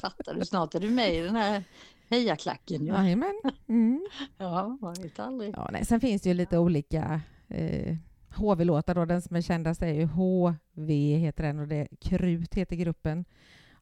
Fattar 0.00 0.34
du, 0.34 0.44
snart 0.44 0.74
är 0.74 0.80
du 0.80 0.90
med 0.90 1.14
i 1.14 1.20
den 1.20 1.36
här 1.36 1.64
hejaklacken. 2.10 2.86
Ja, 2.86 3.02
Jajamän. 3.02 3.40
Mm. 3.68 4.06
ja 4.38 4.78
man 4.80 4.94
vet 5.02 5.18
aldrig. 5.18 5.54
Ja, 5.56 5.68
nej, 5.72 5.84
sen 5.84 6.00
finns 6.00 6.22
det 6.22 6.28
ju 6.28 6.34
lite 6.34 6.58
olika 6.58 7.20
eh, 7.48 7.96
HV-låtar. 8.36 8.94
Då. 8.94 9.04
Den 9.04 9.22
som 9.22 9.36
är 9.36 9.40
kändast 9.40 9.82
är 9.82 9.92
ju 9.94 10.04
HV, 10.04 11.16
heter 11.16 11.42
den, 11.44 11.58
och 11.58 11.68
det 11.68 11.88
Krut 12.00 12.54
heter 12.54 12.76
gruppen. 12.76 13.24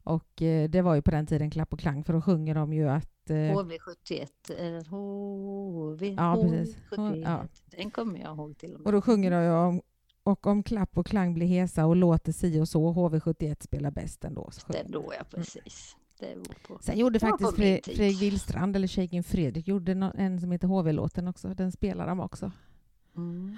Och 0.04 0.42
eh, 0.42 0.68
det 0.70 0.82
var 0.82 0.94
ju 0.94 1.02
på 1.02 1.10
den 1.10 1.26
tiden 1.26 1.50
Klapp 1.50 1.72
och 1.72 1.78
Klang, 1.80 2.04
för 2.04 2.12
då 2.12 2.20
sjunger 2.22 2.54
de 2.54 2.72
ju 2.72 2.88
att... 2.88 3.30
Eh, 3.30 3.34
HV71, 3.34 4.28
eller 4.58 4.84
HV, 4.90 6.14
Ja, 6.14 6.38
precis. 6.42 6.76
HV71. 6.90 7.22
Ja. 7.24 7.46
Den 7.76 7.90
kommer 7.90 8.20
jag 8.20 8.34
ihåg 8.36 8.58
till 8.58 8.74
och 8.74 8.80
med. 8.80 8.86
och 8.86 8.92
då 8.92 9.00
sjunger 9.02 9.30
de 9.30 9.42
ju 9.42 9.50
om 9.50 9.82
och 10.24 10.46
om 10.46 10.62
Klapp 10.62 10.98
och 10.98 11.06
Klang 11.06 11.34
blir 11.34 11.46
hesa 11.46 11.86
och 11.86 11.96
låter 11.96 12.32
si 12.32 12.60
och 12.60 12.68
så, 12.68 12.92
HV71 12.92 13.56
spelar 13.64 13.90
bäst 13.90 14.24
ändå. 14.24 14.48
Så 14.52 14.60
sjunger 14.66 14.82
Den 14.82 14.92
då, 14.92 15.12
ja 15.18 15.24
precis. 15.30 15.96
Det 16.22 16.36
var 16.36 16.54
på. 16.76 16.82
Sen 16.82 16.98
gjorde 16.98 17.20
faktiskt 17.20 17.56
Fre-. 17.56 17.80
Fredrik 17.84 18.22
Willstrand, 18.22 18.76
eller 18.76 18.88
Shaking 18.88 19.24
Fredrik, 19.24 19.68
gjorde 19.68 19.92
en 19.92 20.40
som 20.40 20.52
heter 20.52 20.68
HV-låten 20.68 21.28
också. 21.28 21.48
Den 21.48 21.72
spelar 21.72 22.06
de 22.06 22.20
också. 22.20 22.52
Mm. 23.16 23.56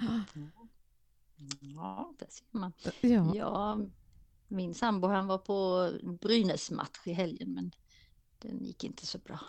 Ja, 1.59 2.13
där 2.19 2.27
ser 2.29 2.45
man. 2.59 2.73
Ja. 3.01 3.35
Ja, 3.35 3.79
min 4.47 4.73
sambo 4.73 5.07
han 5.07 5.27
var 5.27 5.37
på 5.37 5.89
Brynäs-match 6.21 6.99
i 7.05 7.13
helgen 7.13 7.53
men 7.53 7.71
den 8.39 8.63
gick 8.63 8.83
inte 8.83 9.05
så 9.05 9.17
bra. 9.17 9.39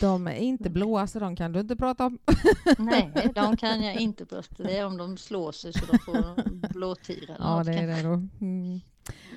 De 0.00 0.26
är 0.26 0.34
inte 0.36 0.70
blåa, 0.70 1.06
så 1.06 1.18
de 1.18 1.36
kan 1.36 1.52
du 1.52 1.60
inte 1.60 1.76
prata 1.76 2.06
om. 2.06 2.18
Nej, 2.78 3.32
de 3.34 3.56
kan 3.56 3.82
jag 3.82 3.96
inte 4.00 4.26
prata. 4.26 4.62
Det 4.62 4.76
är 4.76 4.86
om 4.86 4.96
de 4.96 5.16
slår 5.16 5.52
sig 5.52 5.72
så 5.72 5.86
de 5.92 5.98
får 5.98 6.68
blåtira. 6.72 7.36
Ja, 7.38 7.64
det 7.64 7.72
är 7.74 7.86
det 7.86 8.02
då. 8.02 8.28
Mm. 8.40 8.80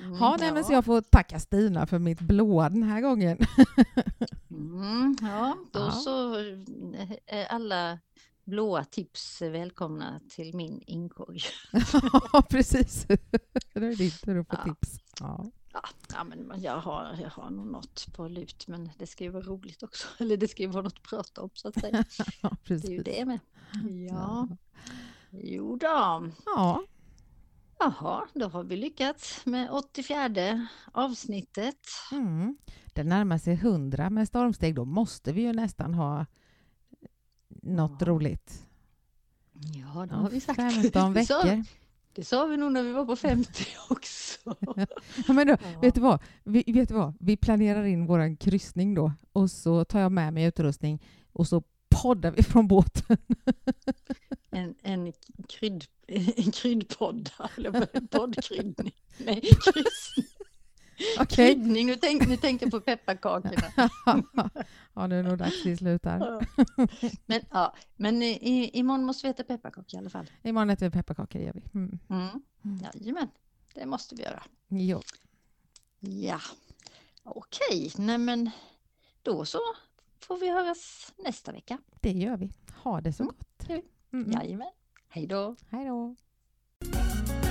Mm, 0.04 0.16
Ja, 0.20 0.36
nej, 0.40 0.52
men 0.52 0.64
så 0.64 0.72
ja. 0.72 0.76
jag 0.76 0.84
får 0.84 1.00
tacka 1.00 1.40
Stina 1.40 1.86
för 1.86 1.98
mitt 1.98 2.20
blåa 2.20 2.68
den 2.68 2.82
här 2.82 3.00
gången. 3.00 3.38
Mm, 4.50 5.16
ja, 5.20 5.56
då 5.72 5.78
Ja. 5.80 5.90
så 5.90 6.34
är 7.26 7.46
alla 7.46 7.98
blåa 8.44 8.84
tips 8.84 9.42
välkomna 9.42 10.20
till 10.30 10.54
min 10.56 10.82
inkorg. 10.86 11.40
Ja, 12.32 12.42
precis. 12.50 13.06
Det 13.74 13.86
är 13.86 13.96
din 13.96 14.10
tur 14.10 14.40
att 14.40 14.48
få 14.48 14.56
Ja. 14.56 14.64
tips. 14.64 14.98
Ja. 15.20 15.44
Ja, 16.12 16.24
men 16.24 16.62
jag 16.62 16.78
har, 16.78 17.18
jag 17.22 17.30
har 17.30 17.50
nog 17.50 17.66
något 17.66 18.06
på 18.16 18.28
lut 18.28 18.68
men 18.68 18.90
det 18.98 19.06
ska 19.06 19.24
ju 19.24 19.30
vara 19.30 19.42
roligt 19.44 19.82
också. 19.82 20.06
Eller 20.18 20.36
det 20.36 20.48
ska 20.48 20.62
ju 20.62 20.68
vara 20.68 20.82
något 20.82 20.96
att 20.96 21.02
prata 21.02 21.42
om 21.42 21.50
så 21.54 21.68
att 21.68 21.80
säga. 21.80 22.04
ja, 22.42 22.50
Det 22.66 22.74
är 22.74 22.90
ju 22.90 23.02
precis. 23.02 23.04
det 23.04 23.24
med. 23.24 23.38
Ja, 24.10 24.48
jo 25.30 25.76
då. 25.76 26.30
Ja, 26.46 26.82
Jaha, 27.78 28.26
då 28.34 28.48
har 28.48 28.64
vi 28.64 28.76
lyckats 28.76 29.46
med 29.46 29.70
84 29.70 30.68
avsnittet. 30.92 31.76
mm. 32.12 32.56
det 32.94 33.04
närmar 33.04 33.38
sig 33.38 33.54
100 33.54 34.10
med 34.10 34.28
stormsteg. 34.28 34.74
Då 34.74 34.84
måste 34.84 35.32
vi 35.32 35.42
ju 35.42 35.52
nästan 35.52 35.94
ha 35.94 36.26
något 37.62 38.00
Ja. 38.00 38.06
roligt. 38.06 38.66
Ja, 39.74 40.06
det 40.06 40.14
har 40.14 40.30
vi 40.30 40.40
sagt. 40.40 40.56
15 40.60 41.12
Det 41.14 41.24
sa, 41.26 41.42
veckor. 41.42 41.64
det 42.14 42.24
sa 42.24 42.44
vi 42.46 42.56
nog 42.56 42.72
när 42.72 42.82
vi 42.82 42.92
var 42.92 43.04
på 43.04 43.16
50 43.16 43.64
också. 43.90 44.56
Ja, 45.26 45.32
men 45.32 45.46
då, 45.46 45.56
Ja. 45.72 45.80
vet, 45.80 45.94
du 45.94 46.00
vad? 46.00 46.22
Vi, 46.44 46.64
vet 46.66 46.88
du 46.88 46.94
vad? 46.94 47.14
Vi 47.20 47.36
planerar 47.36 47.84
in 47.84 48.06
vår 48.06 48.36
kryssning 48.36 48.94
då 48.94 49.12
och 49.32 49.50
så 49.50 49.84
tar 49.84 50.00
jag 50.00 50.12
med 50.12 50.32
mig 50.34 50.44
utrustning 50.44 51.02
och 51.32 51.48
så 51.48 51.62
poddar 51.88 52.30
vi 52.30 52.42
från 52.42 52.68
båten. 52.68 53.16
En, 54.50 54.74
en, 54.82 55.12
krydd, 55.48 55.84
en 56.56 56.62
kryddpodd, 56.62 57.30
eller 57.56 58.00
poddkryddning. 58.06 58.94
Nej, 59.18 59.40
kryssning. 59.40 60.26
Okej? 61.20 61.36
Kryddning, 61.36 61.86
nu, 61.86 61.96
tänk, 61.96 62.26
nu 62.28 62.36
tänkte 62.36 62.64
jag 62.64 62.72
på 62.72 62.80
pepparkakorna. 62.80 63.90
ja, 64.94 65.06
det 65.08 65.16
är 65.16 65.22
nog 65.22 65.38
dags 65.38 65.66
vi 65.66 65.76
slutar. 65.76 66.46
Men, 67.26 67.40
ja, 67.50 67.74
men 67.96 68.22
i, 68.22 68.70
imorgon 68.72 69.04
måste 69.04 69.26
vi 69.26 69.30
äta 69.30 69.44
pepparkakor 69.44 69.94
i 69.94 69.96
alla 69.98 70.10
fall. 70.10 70.30
Imorgon 70.42 70.70
äter 70.70 70.86
vi 70.86 70.90
pepparkakor, 70.92 71.40
gör 71.40 71.52
vi. 71.52 71.62
Mm. 71.74 71.98
Mm. 72.10 72.28
Mm. 72.64 72.78
Jajamän, 72.94 73.28
det 73.74 73.86
måste 73.86 74.14
vi 74.14 74.22
göra. 74.22 74.42
Jo. 74.68 75.02
Ja, 76.00 76.40
okej, 77.24 77.92
nej 77.98 78.18
men 78.18 78.50
då 79.22 79.44
så 79.44 79.58
får 80.20 80.38
vi 80.38 80.50
höras 80.50 81.12
nästa 81.16 81.52
vecka. 81.52 81.78
Det 82.00 82.12
gör 82.12 82.36
vi. 82.36 82.52
Ha 82.82 83.00
det 83.00 83.12
så 83.12 83.22
Mm, 83.22 83.34
gott. 83.38 83.68
det 83.68 83.82
Mm. 84.12 84.32
Jajamän, 84.32 84.70
hej 85.08 85.26
då. 85.26 85.56
Hej 85.70 85.86
då. 85.86 86.16
Thank 86.92 87.44
you. 87.44 87.45